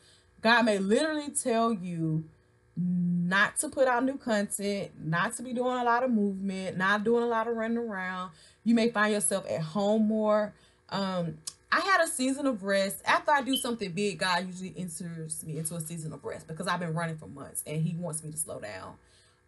God 0.42 0.66
may 0.66 0.78
literally 0.78 1.32
tell 1.32 1.74
you 1.74 2.26
not 2.78 3.58
to 3.58 3.70
put 3.70 3.88
out 3.88 4.04
new 4.04 4.18
content, 4.18 4.92
not 5.02 5.36
to 5.38 5.44
be 5.44 5.52
doing 5.52 5.78
a 5.78 5.84
lot 5.84 6.04
of 6.04 6.12
movement, 6.12 6.78
not 6.78 7.04
doing 7.04 7.24
a 7.24 7.28
lot 7.28 7.48
of 7.48 7.56
running 7.56 7.78
around. 7.78 8.32
You 8.64 8.76
may 8.76 8.90
find 8.90 9.14
yourself 9.14 9.46
at 9.50 9.62
home 9.62 10.08
more. 10.08 10.54
Um, 10.90 11.38
I 11.72 11.82
had 11.82 12.02
a 12.02 12.08
season 12.08 12.46
of 12.46 12.64
rest. 12.64 13.02
After 13.06 13.32
I 13.32 13.42
do 13.42 13.58
something 13.58 13.92
big, 13.92 14.20
God 14.20 14.48
usually 14.48 14.74
enters 14.78 15.44
me 15.46 15.58
into 15.58 15.76
a 15.76 15.82
season 15.82 16.14
of 16.14 16.24
rest 16.24 16.48
because 16.48 16.68
I've 16.68 16.80
been 16.80 16.94
running 16.94 17.18
for 17.18 17.28
months 17.28 17.64
and 17.68 17.82
He 17.82 17.96
wants 17.96 18.24
me 18.24 18.32
to 18.32 18.38
slow 18.38 18.60
down. 18.60 18.96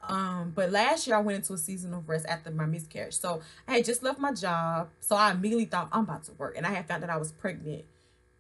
Um, 0.02 0.52
but 0.56 0.72
last 0.72 1.08
year 1.08 1.16
I 1.16 1.20
went 1.20 1.38
into 1.38 1.54
a 1.54 1.58
season 1.58 1.94
of 1.94 2.08
rest 2.08 2.26
after 2.28 2.52
my 2.52 2.66
miscarriage. 2.66 3.16
So 3.16 3.42
I 3.68 3.76
had 3.78 3.86
just 3.86 4.04
left 4.04 4.20
my 4.20 4.34
job. 4.34 4.90
So 5.00 5.16
I 5.16 5.32
immediately 5.32 5.66
thought 5.66 5.90
I'm 5.92 6.04
about 6.04 6.24
to 6.26 6.34
work. 6.34 6.56
And 6.58 6.66
I 6.66 6.72
had 6.72 6.88
found 6.88 7.04
that 7.04 7.10
I 7.10 7.18
was 7.18 7.32
pregnant 7.32 7.86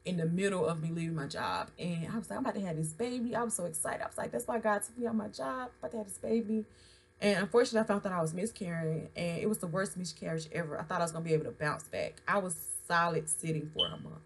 in 0.05 0.17
the 0.17 0.25
middle 0.25 0.65
of 0.65 0.81
me 0.81 0.89
leaving 0.89 1.15
my 1.15 1.27
job. 1.27 1.69
And 1.77 2.07
I 2.11 2.17
was 2.17 2.29
like, 2.29 2.37
I'm 2.37 2.45
about 2.45 2.55
to 2.55 2.61
have 2.61 2.77
this 2.77 2.93
baby. 2.93 3.35
I 3.35 3.43
was 3.43 3.53
so 3.53 3.65
excited. 3.65 4.01
I 4.01 4.07
was 4.07 4.17
like, 4.17 4.31
that's 4.31 4.47
why 4.47 4.59
God 4.59 4.83
took 4.83 4.97
me 4.97 5.07
on 5.07 5.17
my 5.17 5.27
job. 5.27 5.69
I'm 5.69 5.69
about 5.79 5.91
to 5.91 5.97
have 5.97 6.07
this 6.07 6.17
baby. 6.17 6.65
And 7.19 7.39
unfortunately, 7.39 7.79
I 7.79 7.83
found 7.83 8.03
that 8.03 8.11
I 8.11 8.21
was 8.21 8.33
miscarrying. 8.33 9.09
And 9.15 9.39
it 9.39 9.49
was 9.49 9.57
the 9.57 9.67
worst 9.67 9.97
miscarriage 9.97 10.47
ever. 10.51 10.79
I 10.79 10.83
thought 10.83 11.01
I 11.01 11.03
was 11.03 11.11
to 11.11 11.19
be 11.19 11.33
able 11.33 11.45
to 11.45 11.51
bounce 11.51 11.83
back. 11.83 12.21
I 12.27 12.37
was 12.37 12.55
solid 12.87 13.29
sitting 13.29 13.69
for 13.73 13.87
a 13.87 13.91
month. 13.91 14.21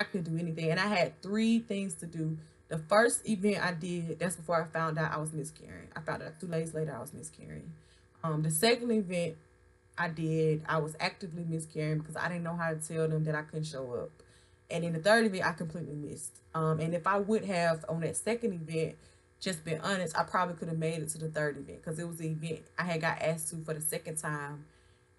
I 0.00 0.04
couldn't 0.04 0.32
do 0.32 0.38
anything. 0.40 0.70
And 0.70 0.80
I 0.80 0.86
had 0.86 1.20
three 1.22 1.60
things 1.60 1.94
to 1.94 2.06
do 2.06 2.36
the 2.68 2.78
first 2.78 3.28
event 3.28 3.64
I 3.64 3.72
did, 3.72 4.18
that's 4.18 4.36
before 4.36 4.62
I 4.62 4.66
found 4.66 4.98
out 4.98 5.12
I 5.12 5.18
was 5.18 5.32
miscarrying. 5.32 5.88
I 5.94 6.00
found 6.00 6.22
out 6.22 6.40
two 6.40 6.48
days 6.48 6.74
later 6.74 6.94
I 6.96 7.00
was 7.00 7.12
miscarrying. 7.12 7.72
Um, 8.22 8.42
the 8.42 8.50
second 8.50 8.90
event 8.90 9.36
I 9.98 10.08
did, 10.08 10.62
I 10.66 10.78
was 10.78 10.96
actively 10.98 11.44
miscarrying 11.44 11.98
because 11.98 12.16
I 12.16 12.28
didn't 12.28 12.42
know 12.42 12.56
how 12.56 12.70
to 12.70 12.76
tell 12.76 13.06
them 13.06 13.24
that 13.24 13.34
I 13.34 13.42
couldn't 13.42 13.66
show 13.66 13.92
up. 13.92 14.10
And 14.70 14.82
in 14.82 14.94
the 14.94 14.98
third 14.98 15.26
event, 15.26 15.44
I 15.44 15.52
completely 15.52 15.94
missed. 15.94 16.40
Um, 16.54 16.80
and 16.80 16.94
if 16.94 17.06
I 17.06 17.18
would 17.18 17.44
have 17.44 17.84
on 17.88 18.00
that 18.00 18.16
second 18.16 18.54
event, 18.54 18.96
just 19.40 19.62
been 19.64 19.80
honest, 19.82 20.18
I 20.18 20.22
probably 20.22 20.56
could 20.56 20.68
have 20.68 20.78
made 20.78 21.02
it 21.02 21.10
to 21.10 21.18
the 21.18 21.28
third 21.28 21.58
event 21.58 21.82
because 21.84 21.98
it 21.98 22.08
was 22.08 22.16
the 22.16 22.28
event 22.28 22.62
I 22.78 22.84
had 22.84 23.02
got 23.02 23.20
asked 23.20 23.50
to 23.50 23.56
for 23.56 23.74
the 23.74 23.82
second 23.82 24.16
time. 24.16 24.64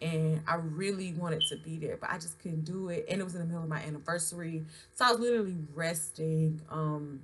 And 0.06 0.42
I 0.48 0.56
really 0.56 1.14
wanted 1.14 1.42
to 1.50 1.58
be 1.58 1.78
there, 1.78 1.98
but 1.98 2.12
I 2.12 2.18
just 2.18 2.38
couldn't 2.40 2.66
do 2.66 2.90
it. 2.90 3.06
And 3.10 3.20
it 3.20 3.24
was 3.24 3.34
in 3.34 3.42
the 3.42 3.48
middle 3.48 3.64
of 3.64 3.70
my 3.70 3.82
anniversary. 3.82 4.64
So 4.94 5.06
I 5.06 5.12
was 5.12 5.20
literally 5.20 5.58
resting. 5.74 6.62
Um, 6.70 7.22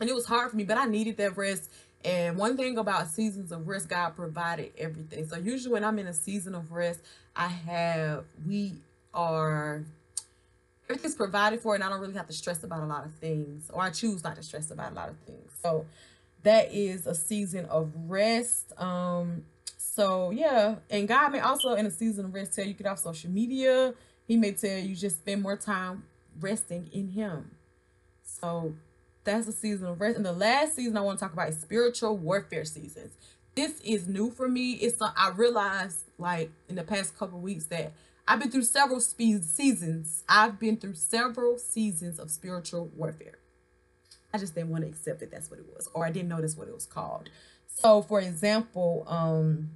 and 0.00 0.08
it 0.08 0.14
was 0.14 0.26
hard 0.26 0.50
for 0.50 0.56
me, 0.56 0.64
but 0.64 0.78
I 0.78 0.84
needed 0.84 1.16
that 1.16 1.36
rest. 1.36 1.70
And 2.04 2.36
one 2.36 2.56
thing 2.56 2.78
about 2.78 3.08
seasons 3.08 3.50
of 3.50 3.66
rest, 3.66 3.88
God 3.88 4.14
provided 4.14 4.70
everything. 4.78 5.26
So 5.26 5.36
usually 5.36 5.72
when 5.72 5.82
I'm 5.82 5.98
in 5.98 6.06
a 6.06 6.12
season 6.12 6.54
of 6.54 6.70
rest, 6.70 7.00
I 7.34 7.48
have, 7.48 8.24
we 8.46 8.74
are, 9.12 9.84
everything's 10.88 11.16
provided 11.16 11.60
for, 11.60 11.74
and 11.74 11.82
I 11.82 11.88
don't 11.88 12.00
really 12.00 12.14
have 12.14 12.28
to 12.28 12.32
stress 12.32 12.62
about 12.62 12.84
a 12.84 12.86
lot 12.86 13.04
of 13.04 13.14
things, 13.14 13.68
or 13.72 13.82
I 13.82 13.90
choose 13.90 14.22
not 14.22 14.36
to 14.36 14.44
stress 14.44 14.70
about 14.70 14.92
a 14.92 14.94
lot 14.94 15.08
of 15.08 15.16
things. 15.26 15.50
So 15.60 15.86
that 16.44 16.72
is 16.72 17.08
a 17.08 17.14
season 17.16 17.64
of 17.64 17.90
rest. 18.06 18.72
Um, 18.80 19.44
so 19.96 20.30
yeah, 20.30 20.74
and 20.90 21.08
God 21.08 21.32
may 21.32 21.40
also 21.40 21.72
in 21.72 21.86
a 21.86 21.90
season 21.90 22.26
of 22.26 22.34
rest 22.34 22.52
tell 22.52 22.66
you 22.66 22.74
get 22.74 22.86
off 22.86 22.98
social 22.98 23.30
media. 23.30 23.94
He 24.28 24.36
may 24.36 24.52
tell 24.52 24.78
you 24.78 24.94
just 24.94 25.20
spend 25.20 25.40
more 25.40 25.56
time 25.56 26.04
resting 26.38 26.90
in 26.92 27.08
Him. 27.08 27.52
So 28.22 28.74
that's 29.24 29.46
the 29.46 29.52
season 29.52 29.86
of 29.86 29.98
rest. 29.98 30.18
And 30.18 30.26
the 30.26 30.34
last 30.34 30.76
season 30.76 30.98
I 30.98 31.00
want 31.00 31.18
to 31.18 31.24
talk 31.24 31.32
about 31.32 31.48
is 31.48 31.58
spiritual 31.58 32.14
warfare 32.18 32.66
seasons. 32.66 33.14
This 33.54 33.80
is 33.80 34.06
new 34.06 34.30
for 34.30 34.48
me. 34.48 34.72
It's 34.72 35.00
I 35.00 35.32
realized 35.34 36.00
like 36.18 36.50
in 36.68 36.74
the 36.74 36.82
past 36.82 37.18
couple 37.18 37.40
weeks 37.40 37.64
that 37.66 37.94
I've 38.28 38.38
been 38.38 38.50
through 38.50 38.64
several 38.64 39.00
seasons. 39.00 40.24
I've 40.28 40.58
been 40.58 40.76
through 40.76 40.96
several 40.96 41.56
seasons 41.56 42.18
of 42.18 42.30
spiritual 42.30 42.90
warfare. 42.94 43.38
I 44.34 44.36
just 44.36 44.54
didn't 44.54 44.68
want 44.68 44.84
to 44.84 44.90
accept 44.90 45.20
that 45.20 45.30
that's 45.30 45.50
what 45.50 45.58
it 45.58 45.66
was, 45.74 45.88
or 45.94 46.04
I 46.04 46.10
didn't 46.10 46.28
notice 46.28 46.54
what 46.54 46.68
it 46.68 46.74
was 46.74 46.84
called. 46.84 47.30
So, 47.66 48.02
for 48.02 48.20
example, 48.20 49.04
um, 49.06 49.70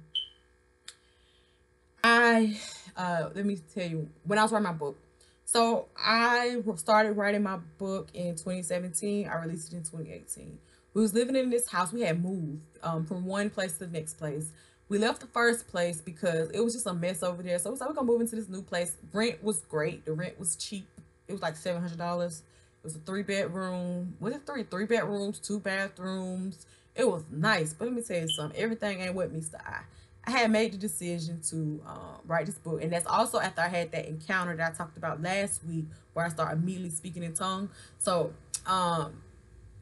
I 2.03 2.57
uh, 2.97 3.29
let 3.33 3.45
me 3.45 3.57
tell 3.73 3.87
you 3.87 4.09
when 4.23 4.39
I 4.39 4.43
was 4.43 4.51
writing 4.51 4.67
my 4.67 4.73
book, 4.73 4.97
so 5.45 5.87
I 5.97 6.61
started 6.75 7.13
writing 7.13 7.43
my 7.43 7.57
book 7.77 8.09
in 8.13 8.31
2017. 8.31 9.27
I 9.27 9.35
released 9.41 9.71
it 9.71 9.77
in 9.77 9.83
2018. 9.83 10.57
We 10.93 11.01
was 11.01 11.13
living 11.13 11.35
in 11.35 11.49
this 11.49 11.69
house. 11.69 11.93
We 11.93 12.01
had 12.01 12.21
moved 12.21 12.61
um, 12.83 13.05
from 13.05 13.25
one 13.25 13.49
place 13.49 13.73
to 13.73 13.85
the 13.85 13.87
next 13.87 14.15
place. 14.15 14.51
We 14.89 14.97
left 14.97 15.21
the 15.21 15.27
first 15.27 15.67
place 15.67 16.01
because 16.01 16.49
it 16.49 16.59
was 16.59 16.73
just 16.73 16.85
a 16.85 16.93
mess 16.93 17.23
over 17.23 17.41
there. 17.43 17.57
So 17.59 17.71
like, 17.71 17.87
we're 17.87 17.95
gonna 17.95 18.07
move 18.07 18.21
into 18.21 18.35
this 18.35 18.49
new 18.49 18.61
place. 18.61 18.97
Rent 19.13 19.43
was 19.43 19.61
great. 19.69 20.03
The 20.05 20.13
rent 20.13 20.37
was 20.39 20.55
cheap. 20.55 20.87
It 21.27 21.31
was 21.33 21.41
like 21.41 21.55
seven 21.55 21.81
hundred 21.81 21.97
dollars. 21.97 22.43
It 22.81 22.83
was 22.83 22.95
a 22.95 22.99
three 22.99 23.23
bedroom. 23.23 24.15
Was 24.19 24.33
it 24.33 24.41
three? 24.45 24.63
Three 24.63 24.85
bedrooms, 24.85 25.39
two 25.39 25.59
bathrooms. 25.59 26.65
It 26.95 27.07
was 27.07 27.23
nice. 27.31 27.73
But 27.73 27.85
let 27.85 27.93
me 27.93 28.01
tell 28.01 28.19
you 28.19 28.27
something. 28.27 28.59
Everything 28.59 28.99
ain't 28.99 29.15
what 29.15 29.31
meets 29.31 29.49
the 29.49 29.65
eye. 29.65 29.83
I 30.25 30.31
had 30.31 30.51
made 30.51 30.73
the 30.73 30.77
decision 30.77 31.41
to 31.49 31.81
uh, 31.87 32.17
write 32.27 32.45
this 32.45 32.57
book, 32.57 32.83
and 32.83 32.93
that's 32.93 33.07
also 33.07 33.39
after 33.39 33.61
I 33.61 33.67
had 33.67 33.91
that 33.91 34.05
encounter 34.07 34.55
that 34.55 34.73
I 34.73 34.75
talked 34.75 34.97
about 34.97 35.21
last 35.21 35.63
week, 35.65 35.85
where 36.13 36.25
I 36.25 36.29
started 36.29 36.61
immediately 36.61 36.91
speaking 36.91 37.23
in 37.23 37.33
tongue. 37.33 37.69
So, 37.97 38.33
um, 38.67 39.23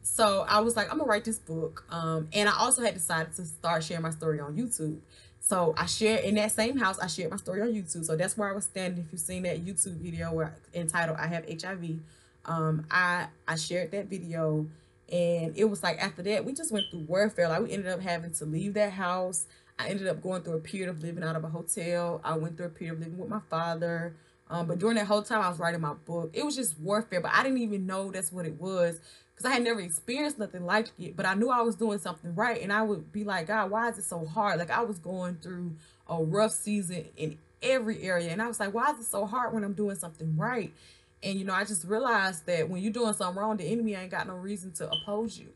so 0.02 0.46
I 0.48 0.60
was 0.60 0.76
like, 0.76 0.90
I'm 0.90 0.98
gonna 0.98 1.08
write 1.08 1.24
this 1.24 1.38
book, 1.38 1.84
um, 1.90 2.28
and 2.32 2.48
I 2.48 2.52
also 2.58 2.82
had 2.82 2.94
decided 2.94 3.34
to 3.34 3.44
start 3.44 3.84
sharing 3.84 4.02
my 4.02 4.10
story 4.10 4.40
on 4.40 4.56
YouTube. 4.56 4.98
So 5.40 5.74
I 5.76 5.86
shared 5.86 6.24
in 6.24 6.36
that 6.36 6.52
same 6.52 6.78
house, 6.78 6.98
I 6.98 7.06
shared 7.06 7.30
my 7.30 7.36
story 7.36 7.60
on 7.60 7.68
YouTube. 7.68 8.04
So 8.04 8.16
that's 8.16 8.36
where 8.36 8.48
I 8.48 8.52
was 8.52 8.64
standing. 8.64 9.04
If 9.04 9.12
you've 9.12 9.20
seen 9.20 9.42
that 9.42 9.64
YouTube 9.64 9.96
video 9.96 10.32
where 10.32 10.56
entitled 10.72 11.18
"I 11.18 11.26
Have 11.26 11.44
HIV," 11.48 11.98
um, 12.44 12.86
I 12.90 13.26
I 13.46 13.56
shared 13.56 13.90
that 13.90 14.06
video, 14.06 14.66
and 15.10 15.56
it 15.56 15.64
was 15.64 15.82
like 15.82 16.02
after 16.02 16.22
that 16.22 16.44
we 16.44 16.52
just 16.52 16.72
went 16.72 16.86
through 16.90 17.00
warfare. 17.00 17.48
Like 17.48 17.62
we 17.62 17.72
ended 17.72 17.88
up 17.88 18.00
having 18.00 18.32
to 18.34 18.44
leave 18.44 18.74
that 18.74 18.92
house. 18.92 19.46
I 19.80 19.88
ended 19.88 20.08
up 20.08 20.22
going 20.22 20.42
through 20.42 20.56
a 20.56 20.60
period 20.60 20.90
of 20.90 21.02
living 21.02 21.24
out 21.24 21.36
of 21.36 21.44
a 21.44 21.48
hotel. 21.48 22.20
I 22.22 22.36
went 22.36 22.56
through 22.56 22.66
a 22.66 22.70
period 22.70 22.94
of 22.94 23.00
living 23.00 23.18
with 23.18 23.30
my 23.30 23.40
father. 23.48 24.14
Um, 24.50 24.66
but 24.66 24.78
during 24.78 24.96
that 24.96 25.06
whole 25.06 25.22
time 25.22 25.40
I 25.40 25.48
was 25.48 25.58
writing 25.58 25.80
my 25.80 25.94
book, 25.94 26.30
it 26.34 26.44
was 26.44 26.54
just 26.54 26.78
warfare. 26.78 27.20
But 27.20 27.32
I 27.32 27.42
didn't 27.42 27.58
even 27.58 27.86
know 27.86 28.10
that's 28.10 28.30
what 28.30 28.44
it 28.44 28.60
was 28.60 29.00
because 29.32 29.46
I 29.46 29.54
had 29.54 29.62
never 29.62 29.80
experienced 29.80 30.38
nothing 30.38 30.66
like 30.66 30.88
it. 30.98 31.16
But 31.16 31.24
I 31.24 31.34
knew 31.34 31.48
I 31.48 31.62
was 31.62 31.76
doing 31.76 31.98
something 31.98 32.34
right. 32.34 32.60
And 32.60 32.72
I 32.72 32.82
would 32.82 33.10
be 33.10 33.24
like, 33.24 33.46
God, 33.46 33.70
why 33.70 33.88
is 33.88 33.96
it 33.96 34.04
so 34.04 34.26
hard? 34.26 34.58
Like 34.58 34.70
I 34.70 34.82
was 34.82 34.98
going 34.98 35.36
through 35.36 35.76
a 36.08 36.22
rough 36.22 36.52
season 36.52 37.06
in 37.16 37.38
every 37.62 38.02
area. 38.02 38.30
And 38.30 38.42
I 38.42 38.48
was 38.48 38.60
like, 38.60 38.74
why 38.74 38.90
is 38.90 39.00
it 39.00 39.06
so 39.06 39.24
hard 39.24 39.54
when 39.54 39.64
I'm 39.64 39.72
doing 39.72 39.96
something 39.96 40.36
right? 40.36 40.74
And, 41.22 41.38
you 41.38 41.44
know, 41.44 41.54
I 41.54 41.64
just 41.64 41.86
realized 41.86 42.46
that 42.46 42.68
when 42.68 42.82
you're 42.82 42.92
doing 42.92 43.14
something 43.14 43.40
wrong, 43.40 43.56
the 43.56 43.64
enemy 43.64 43.94
ain't 43.94 44.10
got 44.10 44.26
no 44.26 44.34
reason 44.34 44.72
to 44.72 44.90
oppose 44.90 45.38
you. 45.38 45.48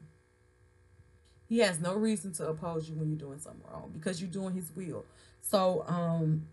He 1.55 1.61
has 1.61 1.79
no 1.79 1.95
reason 1.95 2.33
to 2.33 2.49
oppose 2.49 2.89
you 2.89 2.97
when 2.97 3.11
you're 3.11 3.29
doing 3.29 3.39
something 3.39 3.63
wrong 3.71 3.93
because 3.95 4.21
you're 4.21 4.29
doing 4.29 4.55
his 4.55 4.73
will. 4.75 5.05
So, 5.41 5.85
um, 5.87 6.49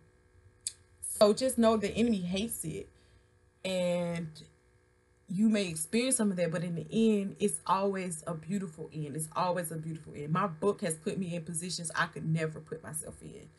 so 1.02 1.34
just 1.34 1.58
know 1.58 1.76
the 1.76 1.90
enemy 1.90 2.20
hates 2.20 2.64
it. 2.64 2.88
And 3.66 4.28
you 5.28 5.50
may 5.50 5.66
experience 5.66 6.18
some 6.18 6.30
of 6.30 6.38
that, 6.38 6.52
but 6.52 6.64
in 6.64 6.76
the 6.76 6.86
end, 6.92 7.36
it's 7.40 7.62
always 7.66 8.24
a 8.28 8.36
beautiful 8.36 8.92
end. 8.94 9.16
It's 9.16 9.28
always 9.36 9.72
a 9.72 9.76
beautiful 9.76 10.14
end. 10.16 10.32
My 10.32 10.46
book 10.46 10.82
has 10.82 10.94
put 10.98 11.18
me 11.18 11.34
in 11.34 11.42
positions 11.42 11.90
I 11.96 12.06
could 12.06 12.32
never 12.32 12.60
put 12.60 12.84
myself 12.84 13.16
in. 13.24 13.50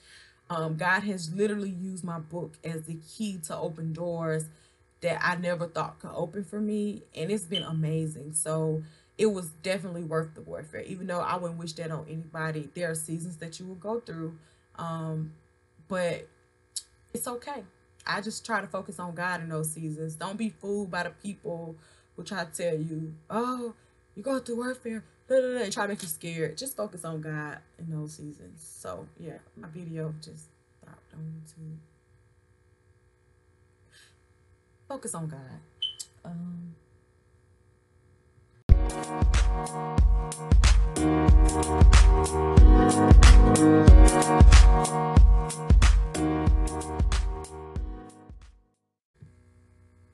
Um, 0.48 0.76
God 0.76 1.02
has 1.02 1.34
literally 1.34 1.70
used 1.70 2.04
my 2.04 2.20
book 2.20 2.56
as 2.62 2.82
the 2.82 2.98
key 3.16 3.40
to 3.48 3.56
open 3.56 3.92
doors 3.92 4.44
that 5.00 5.18
I 5.20 5.34
never 5.34 5.66
thought 5.66 5.98
could 5.98 6.12
open 6.14 6.44
for 6.44 6.60
me. 6.60 7.02
And 7.16 7.32
it's 7.32 7.46
been 7.46 7.64
amazing. 7.64 8.34
So 8.34 8.84
it 9.18 9.26
was 9.26 9.50
definitely 9.62 10.02
worth 10.02 10.34
the 10.34 10.40
warfare. 10.40 10.82
Even 10.82 11.06
though 11.06 11.20
I 11.20 11.36
wouldn't 11.36 11.58
wish 11.58 11.74
that 11.74 11.90
on 11.90 12.06
anybody. 12.08 12.70
There 12.74 12.90
are 12.90 12.94
seasons 12.94 13.36
that 13.38 13.60
you 13.60 13.66
will 13.66 13.74
go 13.74 14.00
through. 14.00 14.38
Um, 14.76 15.32
but 15.88 16.28
it's 17.12 17.28
okay. 17.28 17.64
I 18.06 18.20
just 18.20 18.44
try 18.44 18.60
to 18.60 18.66
focus 18.66 18.98
on 18.98 19.14
God 19.14 19.42
in 19.42 19.48
those 19.48 19.70
seasons. 19.70 20.14
Don't 20.14 20.36
be 20.36 20.48
fooled 20.48 20.90
by 20.90 21.04
the 21.04 21.10
people 21.10 21.76
who 22.16 22.24
try 22.24 22.44
to 22.44 22.50
tell 22.50 22.74
you, 22.74 23.14
oh, 23.30 23.74
you're 24.14 24.24
going 24.24 24.40
through 24.40 24.56
warfare, 24.56 25.04
blah, 25.28 25.40
blah, 25.40 25.50
blah, 25.50 25.60
and 25.62 25.72
try 25.72 25.84
to 25.84 25.88
make 25.88 26.02
you 26.02 26.08
scared. 26.08 26.58
Just 26.58 26.76
focus 26.76 27.04
on 27.04 27.20
God 27.20 27.58
in 27.78 27.90
those 27.90 28.14
seasons. 28.14 28.66
So, 28.66 29.06
yeah, 29.18 29.38
my 29.56 29.68
video 29.68 30.14
just 30.20 30.46
stopped 30.82 31.14
on 31.14 31.20
YouTube. 31.20 31.76
Focus 34.88 35.14
on 35.14 35.28
God. 35.28 35.60
Um, 36.24 36.74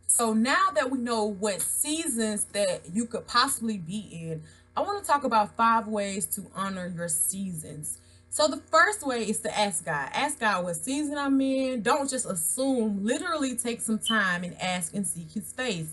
So 0.07 0.35
now 0.35 0.71
that 0.75 0.91
we 0.91 0.99
know 0.99 1.25
what 1.25 1.63
seasons 1.63 2.45
that 2.47 2.83
you 2.93 3.07
could 3.07 3.27
possibly 3.27 3.79
be 3.79 4.09
in, 4.11 4.43
I 4.77 4.81
want 4.81 5.03
to 5.03 5.07
talk 5.07 5.25
about 5.25 5.57
five 5.57 5.87
ways 5.87 6.27
to 6.35 6.47
honor 6.55 6.93
your 6.95 7.09
seasons. 7.09 7.99
So 8.31 8.49
the 8.49 8.57
first 8.57 9.07
way 9.07 9.23
is 9.23 9.39
to 9.39 9.59
ask 9.59 9.85
God. 9.85 10.11
Ask 10.13 10.41
God 10.41 10.65
what 10.65 10.77
season 10.77 11.17
I'm 11.17 11.41
in. 11.41 11.83
Don't 11.83 12.11
just 12.11 12.27
assume. 12.27 13.05
Literally 13.05 13.55
take 13.57 13.81
some 13.81 13.99
time 13.99 14.45
and 14.45 14.61
ask 14.61 14.93
and 14.95 15.07
seek 15.07 15.31
his 15.33 15.53
face. 15.53 15.89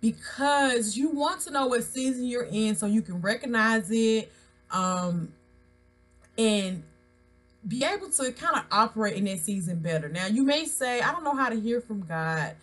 Because 0.00 0.96
you 0.96 1.10
want 1.10 1.42
to 1.42 1.50
know 1.50 1.66
what 1.66 1.84
season 1.84 2.24
you're 2.24 2.48
in 2.50 2.74
so 2.76 2.86
you 2.86 3.02
can 3.02 3.20
recognize 3.20 3.90
it 3.90 4.32
um 4.70 5.32
and 6.38 6.82
be 7.66 7.84
able 7.84 8.08
to 8.08 8.32
kind 8.32 8.56
of 8.56 8.64
operate 8.70 9.14
in 9.14 9.24
that 9.24 9.40
season 9.40 9.78
better. 9.80 10.08
Now 10.08 10.26
you 10.26 10.44
may 10.44 10.64
say, 10.64 11.00
I 11.00 11.12
don't 11.12 11.24
know 11.24 11.36
how 11.36 11.50
to 11.50 11.60
hear 11.60 11.80
from 11.80 12.00
God. 12.02 12.54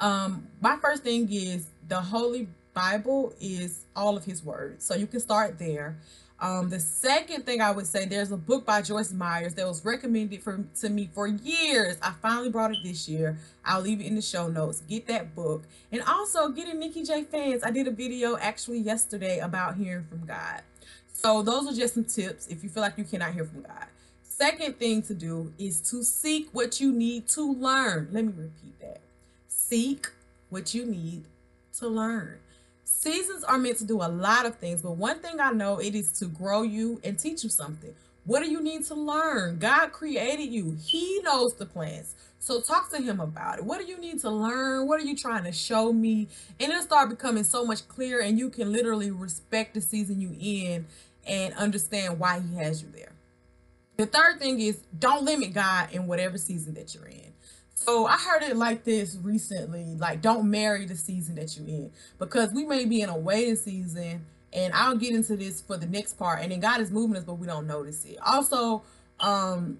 Um, 0.00 0.46
my 0.60 0.76
first 0.76 1.02
thing 1.02 1.28
is 1.30 1.66
the 1.88 2.00
Holy 2.00 2.48
Bible 2.72 3.34
is 3.40 3.84
all 3.94 4.16
of 4.16 4.24
His 4.24 4.44
words, 4.44 4.84
so 4.84 4.94
you 4.94 5.06
can 5.06 5.20
start 5.20 5.58
there. 5.58 5.96
Um, 6.44 6.68
the 6.68 6.78
second 6.78 7.46
thing 7.46 7.62
I 7.62 7.70
would 7.70 7.86
say, 7.86 8.04
there's 8.04 8.30
a 8.30 8.36
book 8.36 8.66
by 8.66 8.82
Joyce 8.82 9.14
Myers 9.14 9.54
that 9.54 9.66
was 9.66 9.82
recommended 9.82 10.42
for 10.42 10.62
to 10.80 10.90
me 10.90 11.08
for 11.14 11.26
years. 11.26 11.96
I 12.02 12.12
finally 12.20 12.50
brought 12.50 12.72
it 12.72 12.80
this 12.84 13.08
year. 13.08 13.38
I'll 13.64 13.80
leave 13.80 14.02
it 14.02 14.06
in 14.06 14.14
the 14.14 14.20
show 14.20 14.48
notes. 14.48 14.82
Get 14.86 15.06
that 15.06 15.34
book, 15.34 15.62
and 15.90 16.02
also 16.02 16.50
getting 16.50 16.78
Nikki 16.78 17.02
J 17.02 17.22
fans. 17.22 17.62
I 17.64 17.70
did 17.70 17.88
a 17.88 17.90
video 17.90 18.36
actually 18.36 18.80
yesterday 18.80 19.38
about 19.38 19.76
hearing 19.76 20.04
from 20.04 20.26
God. 20.26 20.60
So 21.14 21.40
those 21.40 21.66
are 21.66 21.74
just 21.74 21.94
some 21.94 22.04
tips 22.04 22.48
if 22.48 22.62
you 22.62 22.68
feel 22.68 22.82
like 22.82 22.98
you 22.98 23.04
cannot 23.04 23.32
hear 23.32 23.46
from 23.46 23.62
God. 23.62 23.86
Second 24.22 24.78
thing 24.78 25.00
to 25.04 25.14
do 25.14 25.50
is 25.58 25.80
to 25.92 26.04
seek 26.04 26.50
what 26.52 26.78
you 26.78 26.92
need 26.92 27.26
to 27.28 27.54
learn. 27.54 28.08
Let 28.12 28.22
me 28.26 28.32
repeat 28.36 28.80
that 28.82 29.00
seek 29.48 30.08
what 30.50 30.74
you 30.74 30.84
need 30.84 31.24
to 31.78 31.88
learn. 31.88 32.38
Seasons 32.94 33.42
are 33.44 33.58
meant 33.58 33.76
to 33.78 33.84
do 33.84 33.96
a 33.96 34.08
lot 34.08 34.46
of 34.46 34.54
things, 34.56 34.80
but 34.80 34.92
one 34.92 35.18
thing 35.18 35.40
I 35.40 35.50
know 35.50 35.78
it 35.78 35.94
is 35.94 36.12
to 36.12 36.26
grow 36.26 36.62
you 36.62 37.00
and 37.02 37.18
teach 37.18 37.42
you 37.42 37.50
something. 37.50 37.92
What 38.24 38.42
do 38.42 38.50
you 38.50 38.62
need 38.62 38.84
to 38.86 38.94
learn? 38.94 39.58
God 39.58 39.92
created 39.92 40.50
you. 40.50 40.78
He 40.80 41.20
knows 41.22 41.54
the 41.54 41.66
plans. 41.66 42.14
So 42.38 42.60
talk 42.60 42.90
to 42.92 43.02
him 43.02 43.20
about 43.20 43.58
it. 43.58 43.64
What 43.64 43.80
do 43.80 43.84
you 43.84 43.98
need 43.98 44.20
to 44.20 44.30
learn? 44.30 44.86
What 44.86 45.00
are 45.00 45.04
you 45.04 45.16
trying 45.16 45.44
to 45.44 45.52
show 45.52 45.92
me? 45.92 46.28
And 46.58 46.70
it'll 46.70 46.82
start 46.82 47.10
becoming 47.10 47.44
so 47.44 47.66
much 47.66 47.86
clearer 47.88 48.22
and 48.22 48.38
you 48.38 48.48
can 48.48 48.72
literally 48.72 49.10
respect 49.10 49.74
the 49.74 49.82
season 49.82 50.20
you 50.20 50.34
in 50.40 50.86
and 51.26 51.52
understand 51.54 52.18
why 52.20 52.40
he 52.40 52.54
has 52.56 52.80
you 52.80 52.88
there. 52.94 53.12
The 53.98 54.06
third 54.06 54.38
thing 54.38 54.60
is 54.60 54.80
don't 54.98 55.24
limit 55.24 55.52
God 55.52 55.88
in 55.92 56.06
whatever 56.06 56.38
season 56.38 56.74
that 56.74 56.94
you're 56.94 57.08
in. 57.08 57.33
So 57.74 58.06
I 58.06 58.16
heard 58.16 58.42
it 58.42 58.56
like 58.56 58.84
this 58.84 59.16
recently, 59.22 59.96
like 59.96 60.22
don't 60.22 60.50
marry 60.50 60.86
the 60.86 60.96
season 60.96 61.34
that 61.36 61.56
you're 61.56 61.66
in 61.66 61.90
because 62.18 62.52
we 62.52 62.64
may 62.64 62.84
be 62.84 63.02
in 63.02 63.08
a 63.08 63.18
waiting 63.18 63.56
season 63.56 64.24
and 64.52 64.72
I'll 64.72 64.96
get 64.96 65.14
into 65.14 65.36
this 65.36 65.60
for 65.60 65.76
the 65.76 65.86
next 65.86 66.14
part 66.14 66.40
and 66.40 66.52
then 66.52 66.60
God 66.60 66.80
is 66.80 66.90
moving 66.90 67.16
us 67.16 67.24
but 67.24 67.34
we 67.34 67.46
don't 67.46 67.66
notice 67.66 68.04
it. 68.04 68.18
Also, 68.24 68.82
um 69.20 69.78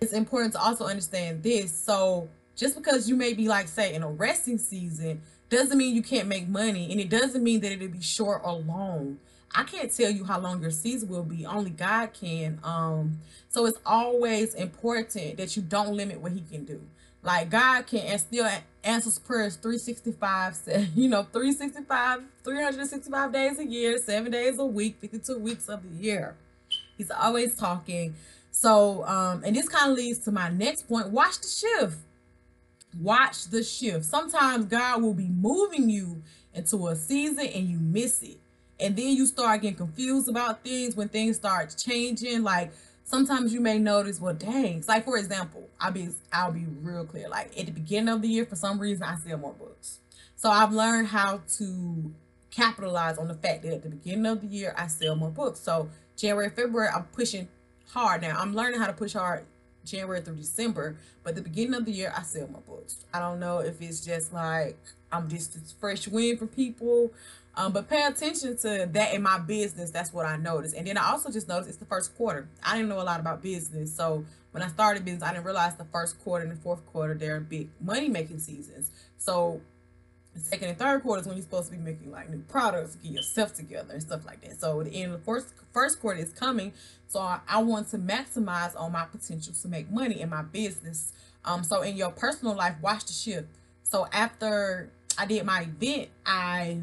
it's 0.00 0.12
important 0.12 0.52
to 0.52 0.60
also 0.60 0.86
understand 0.86 1.42
this. 1.42 1.72
So 1.72 2.28
just 2.56 2.76
because 2.76 3.08
you 3.08 3.16
may 3.16 3.32
be 3.32 3.48
like 3.48 3.68
say 3.68 3.94
in 3.94 4.02
a 4.02 4.10
resting 4.10 4.58
season 4.58 5.22
doesn't 5.48 5.78
mean 5.78 5.94
you 5.94 6.02
can't 6.02 6.28
make 6.28 6.48
money 6.48 6.90
and 6.90 7.00
it 7.00 7.08
doesn't 7.08 7.42
mean 7.42 7.60
that 7.60 7.72
it'll 7.72 7.88
be 7.88 8.02
short 8.02 8.42
or 8.44 8.54
long. 8.54 9.18
I 9.54 9.64
can't 9.64 9.90
tell 9.94 10.10
you 10.10 10.24
how 10.24 10.38
long 10.38 10.60
your 10.60 10.70
season 10.70 11.08
will 11.08 11.22
be. 11.22 11.46
Only 11.46 11.70
God 11.70 12.12
can. 12.12 12.60
Um, 12.62 13.18
so 13.48 13.66
it's 13.66 13.78
always 13.86 14.54
important 14.54 15.36
that 15.38 15.56
you 15.56 15.62
don't 15.62 15.94
limit 15.94 16.20
what 16.20 16.32
He 16.32 16.42
can 16.42 16.64
do. 16.64 16.82
Like 17.28 17.50
God 17.50 17.86
can 17.86 18.00
and 18.06 18.18
still 18.18 18.48
answers 18.82 19.18
prayers 19.18 19.56
365, 19.56 20.60
you 20.96 21.10
know, 21.10 21.24
365, 21.24 22.22
365 22.42 23.32
days 23.34 23.58
a 23.58 23.66
year, 23.66 23.98
seven 23.98 24.32
days 24.32 24.58
a 24.58 24.64
week, 24.64 24.96
52 24.98 25.38
weeks 25.38 25.68
of 25.68 25.82
the 25.82 26.02
year. 26.02 26.36
He's 26.96 27.10
always 27.10 27.54
talking. 27.54 28.14
So, 28.50 29.04
um, 29.04 29.44
and 29.44 29.54
this 29.54 29.68
kind 29.68 29.92
of 29.92 29.98
leads 29.98 30.20
to 30.20 30.32
my 30.32 30.48
next 30.48 30.88
point. 30.88 31.10
Watch 31.10 31.38
the 31.42 31.48
shift. 31.48 31.98
Watch 32.98 33.44
the 33.50 33.62
shift. 33.62 34.06
Sometimes 34.06 34.64
God 34.64 35.02
will 35.02 35.12
be 35.12 35.28
moving 35.28 35.90
you 35.90 36.22
into 36.54 36.86
a 36.86 36.96
season 36.96 37.46
and 37.48 37.68
you 37.68 37.78
miss 37.78 38.22
it. 38.22 38.38
And 38.80 38.96
then 38.96 39.08
you 39.08 39.26
start 39.26 39.60
getting 39.60 39.76
confused 39.76 40.30
about 40.30 40.64
things 40.64 40.96
when 40.96 41.10
things 41.10 41.36
start 41.36 41.76
changing. 41.76 42.42
Like 42.42 42.72
sometimes 43.08 43.54
you 43.54 43.60
may 43.60 43.78
notice, 43.78 44.20
well, 44.20 44.34
dang. 44.34 44.84
Like 44.86 45.04
for 45.04 45.16
example, 45.16 45.68
I'll 45.80 45.92
be 45.92 46.10
I'll 46.32 46.52
be 46.52 46.66
real 46.82 47.04
clear. 47.04 47.28
Like 47.28 47.58
at 47.58 47.66
the 47.66 47.72
beginning 47.72 48.14
of 48.14 48.22
the 48.22 48.28
year, 48.28 48.44
for 48.44 48.56
some 48.56 48.78
reason, 48.78 49.02
I 49.02 49.16
sell 49.16 49.38
more 49.38 49.54
books. 49.54 49.98
So 50.36 50.50
I've 50.50 50.72
learned 50.72 51.08
how 51.08 51.40
to 51.56 52.12
capitalize 52.50 53.18
on 53.18 53.28
the 53.28 53.34
fact 53.34 53.62
that 53.62 53.72
at 53.72 53.82
the 53.82 53.88
beginning 53.88 54.26
of 54.26 54.40
the 54.42 54.46
year, 54.46 54.74
I 54.76 54.86
sell 54.86 55.16
more 55.16 55.30
books. 55.30 55.60
So 55.60 55.88
January, 56.16 56.50
February, 56.50 56.90
I'm 56.94 57.04
pushing 57.04 57.48
hard 57.88 58.22
now. 58.22 58.38
I'm 58.38 58.54
learning 58.54 58.78
how 58.78 58.86
to 58.86 58.92
push 58.92 59.14
hard 59.14 59.44
January 59.84 60.20
through 60.20 60.36
December, 60.36 60.96
but 61.24 61.34
the 61.34 61.40
beginning 61.40 61.74
of 61.74 61.86
the 61.86 61.92
year, 61.92 62.12
I 62.14 62.22
sell 62.22 62.46
more 62.48 62.62
books. 62.66 63.04
I 63.12 63.20
don't 63.20 63.40
know 63.40 63.60
if 63.60 63.80
it's 63.80 64.04
just 64.04 64.32
like 64.32 64.76
I'm 65.10 65.28
just 65.28 65.54
this 65.54 65.74
fresh 65.80 66.06
wind 66.06 66.38
for 66.38 66.46
people 66.46 67.10
um, 67.58 67.72
but 67.72 67.88
pay 67.90 68.04
attention 68.04 68.56
to 68.58 68.88
that 68.92 69.14
in 69.14 69.20
my 69.20 69.36
business. 69.40 69.90
That's 69.90 70.12
what 70.12 70.24
I 70.24 70.36
noticed. 70.36 70.76
And 70.76 70.86
then 70.86 70.96
I 70.96 71.10
also 71.10 71.28
just 71.28 71.48
noticed 71.48 71.70
it's 71.70 71.78
the 71.78 71.86
first 71.86 72.16
quarter. 72.16 72.48
I 72.64 72.76
didn't 72.76 72.88
know 72.88 73.00
a 73.00 73.02
lot 73.02 73.18
about 73.18 73.42
business. 73.42 73.92
So 73.92 74.24
when 74.52 74.62
I 74.62 74.68
started 74.68 75.04
business, 75.04 75.24
I 75.24 75.32
didn't 75.32 75.44
realize 75.44 75.74
the 75.74 75.84
first 75.86 76.20
quarter 76.20 76.44
and 76.44 76.56
the 76.56 76.60
fourth 76.62 76.86
quarter, 76.86 77.14
they're 77.14 77.40
big 77.40 77.68
money 77.80 78.08
making 78.08 78.38
seasons. 78.38 78.92
So 79.16 79.60
the 80.34 80.40
second 80.40 80.68
and 80.68 80.78
third 80.78 81.02
quarter 81.02 81.22
is 81.22 81.26
when 81.26 81.36
you're 81.36 81.42
supposed 81.42 81.72
to 81.72 81.76
be 81.76 81.82
making 81.82 82.12
like 82.12 82.30
new 82.30 82.44
products, 82.48 82.94
get 82.94 83.10
yourself 83.10 83.54
together 83.54 83.92
and 83.92 84.02
stuff 84.02 84.24
like 84.24 84.40
that. 84.42 84.60
So 84.60 84.84
the 84.84 84.90
end 84.90 85.12
of 85.12 85.18
the 85.18 85.24
first 85.24 85.48
first 85.72 86.00
quarter 86.00 86.20
is 86.20 86.30
coming. 86.30 86.72
So 87.08 87.18
I, 87.18 87.40
I 87.48 87.60
want 87.60 87.90
to 87.90 87.98
maximize 87.98 88.80
on 88.80 88.92
my 88.92 89.06
potential 89.06 89.52
to 89.62 89.66
make 89.66 89.90
money 89.90 90.20
in 90.20 90.30
my 90.30 90.42
business. 90.42 91.12
Um, 91.44 91.64
so 91.64 91.82
in 91.82 91.96
your 91.96 92.12
personal 92.12 92.54
life, 92.54 92.76
watch 92.80 93.06
the 93.06 93.12
shift. 93.12 93.48
So 93.82 94.06
after 94.12 94.92
I 95.18 95.26
did 95.26 95.44
my 95.44 95.62
event, 95.62 96.10
I 96.24 96.82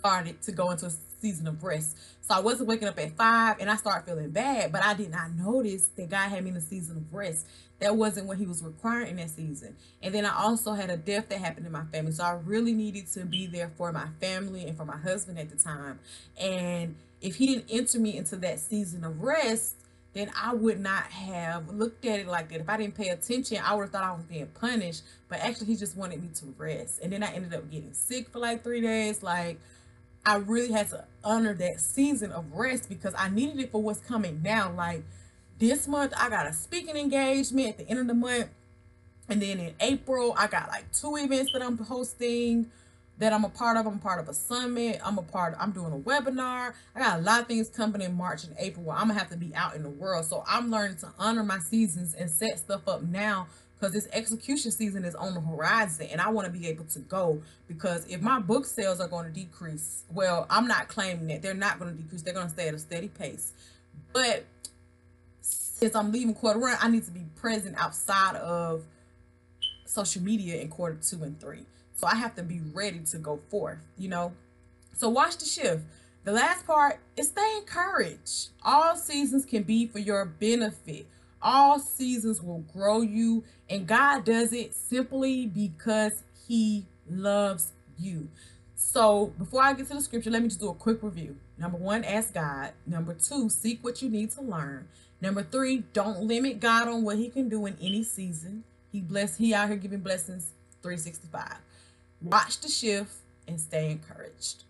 started 0.00 0.40
to 0.42 0.52
go 0.52 0.70
into 0.70 0.86
a 0.86 0.92
season 1.20 1.46
of 1.46 1.62
rest. 1.62 1.96
So 2.22 2.34
I 2.34 2.40
wasn't 2.40 2.68
waking 2.68 2.88
up 2.88 2.98
at 2.98 3.16
five 3.16 3.56
and 3.60 3.70
I 3.70 3.76
started 3.76 4.06
feeling 4.06 4.30
bad, 4.30 4.72
but 4.72 4.82
I 4.82 4.94
did 4.94 5.10
not 5.10 5.32
notice 5.34 5.88
that 5.96 6.08
God 6.08 6.28
had 6.28 6.42
me 6.42 6.50
in 6.50 6.56
a 6.56 6.60
season 6.60 6.96
of 6.96 7.14
rest. 7.14 7.46
That 7.80 7.96
wasn't 7.96 8.26
what 8.26 8.38
he 8.38 8.46
was 8.46 8.62
requiring 8.62 9.08
in 9.08 9.16
that 9.16 9.30
season. 9.30 9.76
And 10.02 10.14
then 10.14 10.26
I 10.26 10.34
also 10.34 10.72
had 10.72 10.90
a 10.90 10.96
death 10.96 11.28
that 11.28 11.38
happened 11.38 11.66
in 11.66 11.72
my 11.72 11.84
family. 11.84 12.12
So 12.12 12.24
I 12.24 12.38
really 12.44 12.72
needed 12.72 13.06
to 13.12 13.24
be 13.24 13.46
there 13.46 13.70
for 13.76 13.92
my 13.92 14.08
family 14.20 14.64
and 14.64 14.76
for 14.76 14.84
my 14.84 14.96
husband 14.96 15.38
at 15.38 15.50
the 15.50 15.56
time. 15.56 15.98
And 16.38 16.94
if 17.20 17.36
he 17.36 17.46
didn't 17.46 17.66
enter 17.70 17.98
me 17.98 18.16
into 18.16 18.36
that 18.36 18.60
season 18.60 19.04
of 19.04 19.22
rest, 19.22 19.76
then 20.12 20.30
I 20.36 20.54
would 20.54 20.80
not 20.80 21.04
have 21.04 21.68
looked 21.68 22.04
at 22.04 22.20
it 22.20 22.26
like 22.26 22.48
that. 22.50 22.60
If 22.60 22.68
I 22.68 22.76
didn't 22.76 22.96
pay 22.96 23.08
attention, 23.08 23.58
I 23.64 23.74
would 23.74 23.82
have 23.82 23.90
thought 23.92 24.04
I 24.04 24.12
was 24.12 24.24
being 24.24 24.46
punished. 24.46 25.02
But 25.28 25.40
actually, 25.40 25.68
he 25.68 25.76
just 25.76 25.96
wanted 25.96 26.20
me 26.22 26.30
to 26.34 26.46
rest. 26.58 27.00
And 27.02 27.12
then 27.12 27.22
I 27.22 27.32
ended 27.32 27.54
up 27.54 27.70
getting 27.70 27.92
sick 27.92 28.28
for 28.28 28.40
like 28.40 28.64
three 28.64 28.80
days. 28.80 29.22
Like, 29.22 29.60
I 30.24 30.36
really 30.36 30.72
had 30.72 30.90
to 30.90 31.04
honor 31.24 31.54
that 31.54 31.80
season 31.80 32.32
of 32.32 32.52
rest 32.52 32.88
because 32.88 33.14
I 33.16 33.28
needed 33.28 33.58
it 33.60 33.72
for 33.72 33.82
what's 33.82 34.00
coming 34.00 34.42
now. 34.42 34.72
Like 34.72 35.02
this 35.58 35.88
month, 35.88 36.12
I 36.16 36.28
got 36.28 36.46
a 36.46 36.52
speaking 36.52 36.96
engagement 36.96 37.68
at 37.68 37.78
the 37.78 37.88
end 37.88 38.00
of 38.00 38.06
the 38.06 38.14
month. 38.14 38.48
And 39.28 39.40
then 39.40 39.60
in 39.60 39.74
April, 39.80 40.34
I 40.36 40.48
got 40.48 40.68
like 40.68 40.92
two 40.92 41.16
events 41.16 41.52
that 41.52 41.62
I'm 41.62 41.78
hosting 41.78 42.70
that 43.18 43.32
I'm 43.32 43.44
a 43.44 43.48
part 43.48 43.76
of. 43.76 43.86
I'm 43.86 43.98
part 43.98 44.18
of 44.18 44.28
a 44.28 44.34
summit. 44.34 45.00
I'm 45.04 45.18
a 45.18 45.22
part, 45.22 45.54
of, 45.54 45.60
I'm 45.60 45.70
doing 45.70 45.92
a 45.92 45.98
webinar. 45.98 46.74
I 46.94 46.98
got 46.98 47.20
a 47.20 47.22
lot 47.22 47.42
of 47.42 47.46
things 47.46 47.68
coming 47.68 48.00
in 48.00 48.14
March 48.16 48.44
and 48.44 48.56
April 48.58 48.86
where 48.86 48.96
I'm 48.96 49.08
gonna 49.08 49.18
have 49.18 49.30
to 49.30 49.36
be 49.36 49.54
out 49.54 49.76
in 49.76 49.82
the 49.82 49.90
world. 49.90 50.24
So 50.24 50.42
I'm 50.48 50.70
learning 50.70 50.96
to 50.98 51.08
honor 51.18 51.44
my 51.44 51.58
seasons 51.58 52.14
and 52.14 52.30
set 52.30 52.58
stuff 52.58 52.88
up 52.88 53.02
now 53.02 53.46
because 53.80 53.94
this 53.94 54.08
execution 54.12 54.70
season 54.70 55.04
is 55.04 55.14
on 55.14 55.32
the 55.32 55.40
horizon 55.40 56.06
and 56.12 56.20
I 56.20 56.28
want 56.28 56.46
to 56.46 56.52
be 56.52 56.66
able 56.68 56.84
to 56.84 56.98
go 56.98 57.40
because 57.66 58.06
if 58.08 58.20
my 58.20 58.38
book 58.38 58.66
sales 58.66 59.00
are 59.00 59.08
going 59.08 59.24
to 59.26 59.32
decrease, 59.32 60.04
well, 60.12 60.46
I'm 60.50 60.68
not 60.68 60.88
claiming 60.88 61.28
that 61.28 61.40
they're 61.40 61.54
not 61.54 61.78
going 61.78 61.96
to 61.96 62.02
decrease. 62.02 62.22
They're 62.22 62.34
going 62.34 62.48
to 62.48 62.52
stay 62.52 62.68
at 62.68 62.74
a 62.74 62.78
steady 62.78 63.08
pace. 63.08 63.54
But 64.12 64.44
since 65.40 65.94
I'm 65.94 66.12
leaving 66.12 66.34
quarter 66.34 66.58
run, 66.58 66.76
I 66.80 66.88
need 66.88 67.04
to 67.04 67.10
be 67.10 67.24
present 67.36 67.76
outside 67.78 68.36
of 68.36 68.84
social 69.86 70.22
media 70.22 70.60
in 70.60 70.68
quarter 70.68 70.98
two 71.02 71.22
and 71.22 71.40
three. 71.40 71.64
So 71.94 72.06
I 72.06 72.16
have 72.16 72.34
to 72.36 72.42
be 72.42 72.60
ready 72.74 73.00
to 73.10 73.18
go 73.18 73.40
forth, 73.48 73.78
you 73.96 74.08
know. 74.08 74.34
So 74.94 75.08
watch 75.08 75.38
the 75.38 75.46
shift. 75.46 75.84
The 76.24 76.32
last 76.32 76.66
part 76.66 76.98
is 77.16 77.28
stay 77.28 77.56
encouraged. 77.56 78.50
All 78.62 78.94
seasons 78.94 79.46
can 79.46 79.62
be 79.62 79.86
for 79.86 79.98
your 79.98 80.26
benefit. 80.26 81.06
All 81.42 81.78
seasons 81.78 82.42
will 82.42 82.64
grow 82.72 83.00
you, 83.00 83.44
and 83.68 83.86
God 83.86 84.24
does 84.24 84.52
it 84.52 84.74
simply 84.74 85.46
because 85.46 86.22
He 86.46 86.86
loves 87.08 87.72
you. 87.98 88.28
So 88.74 89.32
before 89.38 89.62
I 89.62 89.72
get 89.74 89.88
to 89.88 89.94
the 89.94 90.00
scripture, 90.00 90.30
let 90.30 90.42
me 90.42 90.48
just 90.48 90.60
do 90.60 90.68
a 90.70 90.74
quick 90.74 91.02
review. 91.02 91.36
Number 91.58 91.78
one, 91.78 92.04
ask 92.04 92.34
God. 92.34 92.72
Number 92.86 93.14
two, 93.14 93.48
seek 93.48 93.84
what 93.84 94.02
you 94.02 94.08
need 94.08 94.30
to 94.32 94.42
learn. 94.42 94.88
Number 95.20 95.42
three, 95.42 95.84
don't 95.92 96.22
limit 96.22 96.60
God 96.60 96.88
on 96.88 97.04
what 97.04 97.16
He 97.16 97.28
can 97.28 97.48
do 97.48 97.66
in 97.66 97.76
any 97.80 98.02
season. 98.02 98.64
He 98.90 99.00
bless. 99.00 99.36
He 99.36 99.54
out 99.54 99.68
here 99.68 99.76
giving 99.76 100.00
blessings 100.00 100.52
365. 100.82 101.58
Watch 102.22 102.60
the 102.60 102.68
shift 102.68 103.12
and 103.46 103.60
stay 103.60 103.90
encouraged. 103.90 104.64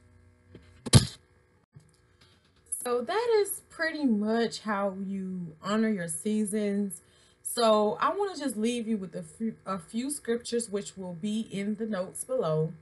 So 2.84 3.02
that 3.02 3.42
is 3.42 3.60
pretty 3.80 4.04
much 4.04 4.60
how 4.60 4.94
you 5.06 5.56
honor 5.62 5.88
your 5.88 6.06
seasons. 6.06 7.00
So 7.42 7.96
I 7.98 8.10
want 8.10 8.34
to 8.36 8.38
just 8.38 8.54
leave 8.58 8.86
you 8.86 8.98
with 8.98 9.14
a 9.14 9.22
few, 9.22 9.54
a 9.64 9.78
few 9.78 10.10
scriptures, 10.10 10.68
which 10.68 10.98
will 10.98 11.14
be 11.14 11.48
in 11.50 11.76
the 11.76 11.86
notes 11.86 12.22
below. 12.22 12.74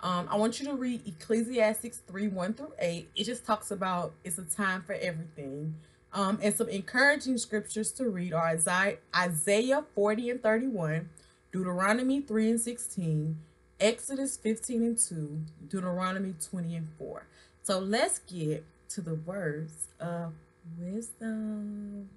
Um, 0.00 0.26
I 0.28 0.36
want 0.36 0.58
you 0.58 0.66
to 0.66 0.74
read 0.74 1.06
Ecclesiastes 1.06 1.98
3 1.98 2.26
1 2.26 2.54
through 2.54 2.72
8. 2.80 3.10
It 3.14 3.24
just 3.24 3.46
talks 3.46 3.70
about 3.70 4.14
it's 4.24 4.38
a 4.38 4.42
time 4.42 4.82
for 4.82 4.94
everything. 4.94 5.76
Um, 6.12 6.40
and 6.42 6.52
some 6.52 6.68
encouraging 6.68 7.38
scriptures 7.38 7.92
to 7.92 8.08
read 8.08 8.32
are 8.32 8.48
Isaiah, 8.48 8.96
Isaiah 9.16 9.84
40 9.94 10.30
and 10.30 10.42
31, 10.42 11.10
Deuteronomy 11.52 12.22
3 12.22 12.50
and 12.50 12.60
16, 12.60 13.38
Exodus 13.78 14.36
15 14.36 14.82
and 14.82 14.98
2, 14.98 15.42
Deuteronomy 15.68 16.34
20 16.50 16.74
and 16.74 16.88
4. 16.98 17.22
So 17.62 17.78
let's 17.78 18.18
get 18.18 18.64
to 18.90 19.00
the 19.00 19.14
words 19.14 19.86
of 20.00 20.32
wisdom. 20.76 22.08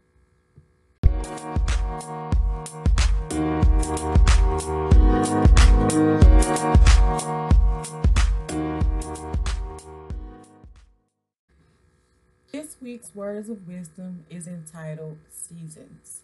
This 12.52 12.78
week's 12.82 13.14
words 13.14 13.50
of 13.50 13.68
wisdom 13.68 14.26
is 14.32 14.48
entitled 14.48 15.18
Seasons. 15.30 16.22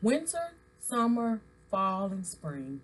Winter, 0.00 0.52
summer, 0.80 1.42
fall, 1.70 2.06
and 2.06 2.26
spring. 2.26 2.80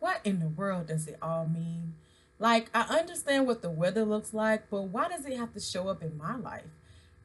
What 0.00 0.20
in 0.22 0.40
the 0.40 0.48
world 0.48 0.88
does 0.88 1.08
it 1.08 1.16
all 1.22 1.46
mean? 1.46 1.94
Like, 2.42 2.70
I 2.74 2.98
understand 2.98 3.46
what 3.46 3.62
the 3.62 3.70
weather 3.70 4.04
looks 4.04 4.34
like, 4.34 4.68
but 4.68 4.82
why 4.88 5.06
does 5.06 5.24
it 5.24 5.36
have 5.38 5.52
to 5.52 5.60
show 5.60 5.86
up 5.86 6.02
in 6.02 6.18
my 6.18 6.34
life? 6.34 6.66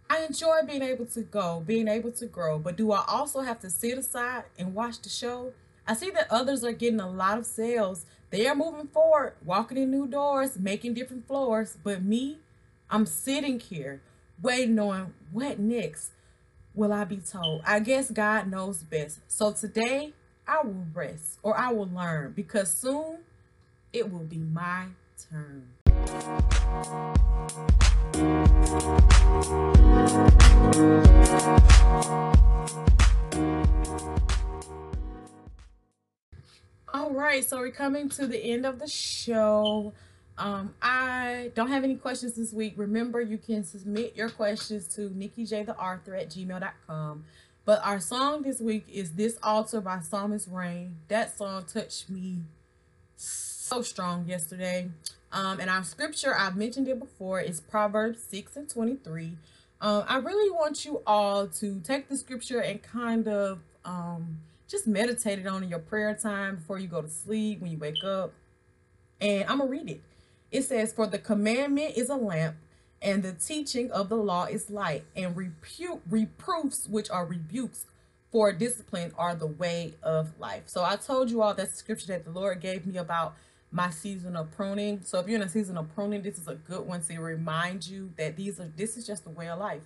I 0.08 0.24
enjoy 0.24 0.60
being 0.68 0.84
able 0.84 1.08
to 1.08 1.22
go, 1.22 1.64
being 1.66 1.88
able 1.88 2.12
to 2.12 2.28
grow, 2.28 2.60
but 2.60 2.76
do 2.76 2.92
I 2.92 3.04
also 3.08 3.42
have 3.42 3.60
to 3.62 3.70
sit 3.72 3.98
aside 3.98 4.44
and 4.60 4.76
watch 4.76 5.02
the 5.02 5.10
show? 5.10 5.54
I 5.88 5.96
see 5.96 6.12
that 6.12 6.28
others 6.30 6.64
are 6.64 6.72
getting 6.72 7.00
a 7.00 7.10
lot 7.10 7.40
of 7.40 7.48
sales. 7.48 8.06
They 8.30 8.46
are 8.46 8.54
moving 8.54 8.90
forward, 8.90 9.34
walking 9.44 9.80
in 9.80 9.90
new 9.90 10.06
doors, 10.06 10.60
making 10.60 10.94
different 10.94 11.26
floors, 11.26 11.78
but 11.84 12.04
me, 12.04 12.38
I'm 12.88 13.08
sitting 13.08 13.60
here 13.60 14.04
waiting 14.40 14.78
on 14.78 15.16
what 15.32 15.58
next 15.58 16.12
will 16.76 16.94
I 16.94 17.06
be 17.06 17.18
told. 17.18 17.64
I 17.66 17.80
guess 17.80 18.12
God 18.12 18.52
knows 18.52 18.84
best. 18.84 19.22
So 19.28 19.52
today, 19.52 20.14
I 20.48 20.62
will 20.62 20.86
rest 20.94 21.40
or 21.42 21.58
I 21.58 21.72
will 21.72 21.90
learn 21.90 22.34
because 22.34 22.72
soon 22.72 23.22
it 23.92 24.12
will 24.12 24.20
be 24.20 24.38
my 24.38 24.90
turn. 25.18 25.68
All 36.94 37.12
right, 37.12 37.44
so 37.44 37.58
we're 37.58 37.72
coming 37.72 38.10
to 38.10 38.28
the 38.28 38.38
end 38.38 38.66
of 38.66 38.80
the 38.80 38.88
show. 38.88 39.94
Um, 40.38 40.76
I 40.82 41.52
don't 41.56 41.70
have 41.70 41.84
any 41.84 41.96
questions 41.96 42.36
this 42.36 42.54
week. 42.54 42.74
Remember, 42.78 43.22
you 43.22 43.38
can 43.38 43.64
submit 43.64 44.16
your 44.16 44.30
questions 44.30 44.88
to 44.96 45.10
Nikki 45.16 45.46
J 45.46 45.64
the 45.64 45.76
Author 45.76 46.16
at 46.16 46.30
gmail.com. 46.30 47.26
But 47.66 47.86
our 47.86 48.00
song 48.00 48.44
this 48.44 48.62
week 48.62 48.86
is 48.92 49.12
This 49.14 49.38
Altar 49.44 49.82
by 49.82 50.00
Psalmist 50.00 50.48
Raine. 50.50 50.96
That 51.10 51.38
song 51.38 51.66
touched 51.66 52.10
me 52.10 52.44
so 53.68 53.82
strong 53.82 54.26
yesterday. 54.28 54.90
Um, 55.32 55.60
and 55.60 55.70
our 55.70 55.84
scripture, 55.84 56.34
I've 56.36 56.56
mentioned 56.56 56.88
it 56.88 57.00
before, 57.00 57.42
is 57.42 57.60
Proverbs 57.60 58.24
6 58.24 58.56
and 58.56 58.70
23. 58.70 59.34
Um, 59.82 60.06
I 60.08 60.18
really 60.18 60.50
want 60.50 60.86
you 60.86 61.02
all 61.06 61.48
to 61.48 61.80
take 61.82 62.08
the 62.08 62.18
scripture 62.18 62.60
and 62.60 62.82
kind 62.82 63.28
of 63.28 63.60
um, 63.84 64.40
just 64.70 64.88
meditate 64.88 65.40
it 65.40 65.48
on 65.48 65.64
in 65.64 65.70
your 65.70 65.80
prayer 65.80 66.16
time 66.16 66.56
before 66.56 66.80
you 66.80 66.88
go 66.88 67.02
to 67.02 67.10
sleep, 67.10 67.62
when 67.62 67.72
you 67.72 67.78
wake 67.78 68.04
up. 68.06 68.34
And 69.20 69.44
I'm 69.50 69.58
going 69.58 69.70
to 69.70 69.78
read 69.78 69.90
it. 69.90 70.02
It 70.50 70.62
says, 70.64 70.94
For 70.94 71.06
the 71.06 71.20
commandment 71.20 71.98
is 71.98 72.10
a 72.10 72.16
lamp, 72.16 72.56
and 73.02 73.22
the 73.22 73.34
teaching 73.34 73.92
of 73.92 74.08
the 74.08 74.16
law 74.16 74.46
is 74.46 74.70
light, 74.70 75.04
and 75.16 75.36
repu- 75.36 76.00
reproofs, 76.10 76.88
which 76.88 77.10
are 77.10 77.26
rebukes 77.26 77.86
for 78.32 78.54
discipline, 78.54 79.12
are 79.18 79.36
the 79.36 79.46
way 79.46 79.96
of 80.02 80.40
life. 80.40 80.64
So 80.68 80.84
I 80.84 80.96
told 80.96 81.30
you 81.30 81.42
all 81.42 81.54
that 81.54 81.76
scripture 81.76 82.08
that 82.08 82.24
the 82.24 82.32
Lord 82.32 82.62
gave 82.62 82.86
me 82.86 82.98
about 82.98 83.36
my 83.72 83.90
season 83.90 84.36
of 84.36 84.52
pruning. 84.52 85.02
So 85.04 85.20
if 85.20 85.28
you're 85.28 85.40
in 85.40 85.46
a 85.46 85.50
season 85.50 85.78
of 85.78 85.94
pruning, 85.94 86.22
this 86.22 86.38
is 86.38 86.48
a 86.48 86.56
good 86.56 86.88
one 86.88 87.02
to 87.04 87.20
remind 87.20 87.88
you 87.88 88.12
that 88.18 88.36
these 88.36 88.60
are 88.60 88.72
this 88.76 88.98
is 88.98 89.06
just 89.06 89.24
the 89.24 89.30
way 89.30 89.50
of 89.50 89.60
life. 89.60 89.84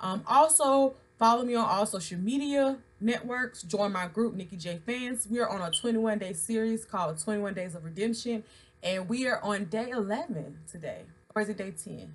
Um, 0.00 0.22
also 0.26 0.94
follow 1.18 1.44
me 1.44 1.54
on 1.54 1.68
all 1.68 1.86
social 1.86 2.18
media 2.18 2.78
networks. 3.00 3.62
Join 3.62 3.92
my 3.92 4.06
group, 4.06 4.34
Nikki 4.34 4.56
J 4.56 4.80
Fans. 4.84 5.26
We 5.30 5.40
are 5.40 5.48
on 5.48 5.60
a 5.60 5.70
21 5.70 6.18
day 6.18 6.32
series 6.32 6.84
called 6.84 7.18
21 7.18 7.54
Days 7.54 7.74
of 7.74 7.84
Redemption, 7.84 8.44
and 8.82 9.08
we 9.08 9.26
are 9.26 9.40
on 9.42 9.64
day 9.64 9.90
11 9.90 10.58
today. 10.70 11.02
Or 11.34 11.42
is 11.42 11.48
it 11.48 11.58
day 11.58 11.72
10? 11.72 12.12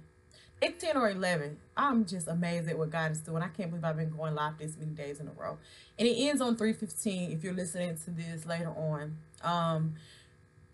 Day 0.62 0.76
10 0.80 0.98
or 0.98 1.10
11. 1.10 1.58
I'm 1.76 2.06
just 2.06 2.28
amazed 2.28 2.70
at 2.70 2.78
what 2.78 2.90
God 2.90 3.12
is 3.12 3.20
doing. 3.20 3.44
I 3.44 3.50
can't 3.50 3.70
believe 3.70 3.84
I've 3.84 3.98
been 3.98 4.10
going 4.10 4.34
live 4.34 4.58
this 4.58 4.78
many 4.78 4.92
days 4.92 5.20
in 5.20 5.28
a 5.28 5.32
row. 5.32 5.58
And 6.00 6.08
it 6.08 6.14
ends 6.14 6.42
on 6.42 6.56
315 6.56 7.32
if 7.32 7.44
you're 7.44 7.54
listening 7.54 7.98
to 8.06 8.12
this 8.12 8.46
later 8.46 8.70
on. 8.70 9.18
Um, 9.44 9.96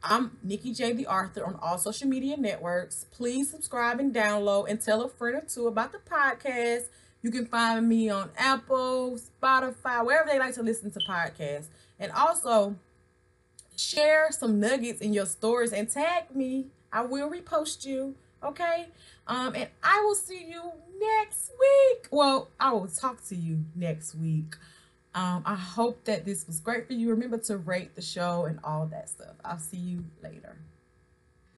I'm 0.02 0.38
Nikki 0.44 0.74
J. 0.74 0.94
the 0.94 1.08
Author 1.08 1.46
on 1.46 1.60
all 1.62 1.78
social 1.78 2.08
media 2.08 2.38
networks. 2.38 3.06
Please 3.12 3.50
subscribe 3.50 4.00
and 4.00 4.14
download 4.14 4.70
and 4.70 4.82
tell 4.82 5.02
a 5.02 5.10
friend 5.10 5.36
or 5.36 5.42
two 5.42 5.68
about 5.68 5.92
the 5.92 5.98
podcast. 5.98 6.86
You 7.22 7.32
can 7.32 7.46
find 7.46 7.88
me 7.90 8.10
on 8.10 8.30
Apple, 8.38 9.20
Spotify, 9.20 10.06
wherever 10.06 10.30
they 10.30 10.40
like 10.40 10.54
to 10.56 10.64
listen 10.64 10.90
to 10.92 11.00
podcasts. 11.00 11.68
And 12.00 12.14
also 12.14 12.76
share 13.76 14.32
some 14.32 14.60
nuggets 14.60 15.02
in 15.02 15.14
your 15.14 15.26
stories 15.26 15.74
and 15.74 15.90
tag 15.90 16.34
me. 16.34 16.68
I 16.94 17.02
will 17.02 17.30
repost 17.30 17.86
you. 17.86 18.16
Okay. 18.42 18.88
Um, 19.28 19.54
and 19.54 19.68
I 19.84 20.02
will 20.06 20.16
see 20.16 20.46
you 20.48 20.72
next 20.98 21.52
week. 21.60 22.08
Well, 22.10 22.48
I 22.58 22.72
will 22.72 22.88
talk 22.88 23.26
to 23.28 23.36
you 23.36 23.66
next 23.76 24.16
week. 24.16 24.56
Um, 25.16 25.44
I 25.46 25.56
hope 25.56 26.06
that 26.06 26.26
this 26.26 26.46
was 26.46 26.60
great 26.60 26.88
for 26.88 26.94
you. 26.94 27.10
Remember 27.10 27.38
to 27.40 27.58
rate 27.58 27.96
the 27.96 28.02
show 28.02 28.46
and 28.46 28.60
all 28.64 28.86
that 28.88 29.10
stuff. 29.10 29.36
I'll 29.44 29.58
see 29.58 29.78
you 29.78 30.06
later. 30.22 30.58